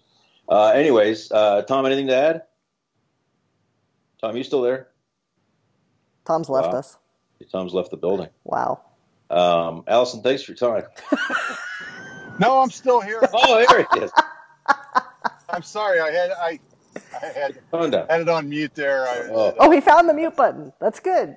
Uh, 0.48 0.68
anyways, 0.68 1.32
uh, 1.32 1.62
Tom, 1.62 1.86
anything 1.86 2.06
to 2.06 2.16
add? 2.16 2.42
Tom, 4.20 4.36
you 4.36 4.44
still 4.44 4.62
there? 4.62 4.88
Tom's 6.24 6.48
left 6.48 6.72
wow. 6.72 6.78
us. 6.78 6.98
Tom's 7.44 7.74
left 7.74 7.90
the 7.90 7.96
building. 7.96 8.28
Wow. 8.44 8.82
Um, 9.30 9.84
Allison, 9.86 10.22
thanks 10.22 10.42
for 10.42 10.52
your 10.52 10.56
time. 10.56 10.84
no, 12.40 12.60
I'm 12.60 12.70
still 12.70 13.00
here. 13.00 13.20
oh, 13.32 13.66
here 13.68 13.86
it 13.90 14.02
is. 14.02 14.10
I'm 15.48 15.62
sorry. 15.62 16.00
I 16.00 16.10
had 16.10 16.30
I, 16.30 16.60
I 17.22 17.26
had, 17.26 17.58
had 18.08 18.20
it 18.20 18.28
on 18.28 18.48
mute 18.48 18.74
there. 18.74 19.06
I, 19.06 19.28
oh. 19.30 19.54
oh, 19.58 19.70
he 19.70 19.80
found 19.80 20.08
the 20.08 20.14
mute 20.14 20.36
button. 20.36 20.72
That's 20.80 21.00
good. 21.00 21.36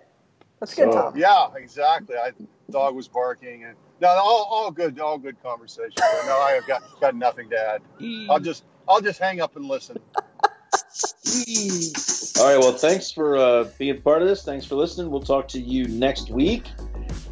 That's 0.60 0.76
so, 0.76 0.86
good, 0.86 0.93
Tom. 0.93 1.18
Yeah, 1.18 1.47
exactly. 1.56 2.16
I 2.16 2.32
dog 2.70 2.95
was 2.95 3.08
barking 3.08 3.64
and 3.64 3.76
no, 4.02 4.08
all, 4.08 4.47
all 4.50 4.72
good, 4.72 5.00
all 5.00 5.18
good 5.18 5.41
conversation. 5.43 5.93
no, 5.97 6.39
I 6.39 6.52
have 6.52 6.68
got 6.68 6.84
got 7.02 7.16
nothing 7.16 7.50
to 7.50 7.58
add. 7.58 7.82
I'll 8.30 8.39
just 8.39 8.64
I'll 8.88 9.02
just 9.02 9.20
hang 9.20 9.41
up 9.41 9.56
and 9.56 9.66
listen. 9.66 9.97
All 12.39 12.45
right. 12.45 12.57
Well, 12.57 12.73
thanks 12.73 13.11
for 13.11 13.38
uh, 13.38 13.65
being 13.77 14.01
part 14.01 14.21
of 14.21 14.27
this. 14.27 14.43
Thanks 14.43 14.65
for 14.65 14.75
listening. 14.75 15.11
We'll 15.11 15.21
talk 15.21 15.47
to 15.49 15.59
you 15.59 15.88
next 15.88 16.30
week. 16.30 16.65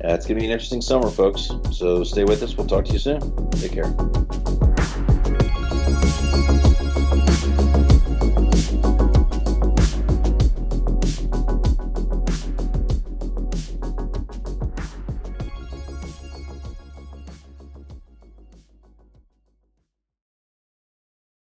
Uh, 0.04 0.14
it's 0.14 0.26
gonna 0.26 0.40
be 0.40 0.46
an 0.46 0.52
interesting 0.52 0.82
summer, 0.82 1.10
folks. 1.10 1.50
So 1.72 2.04
stay 2.04 2.24
with 2.24 2.44
us. 2.44 2.56
We'll 2.56 2.68
talk 2.68 2.86
to 2.86 2.94
you 2.94 3.00
soon. 3.00 3.50
Take 3.52 3.72
care. 3.72 3.94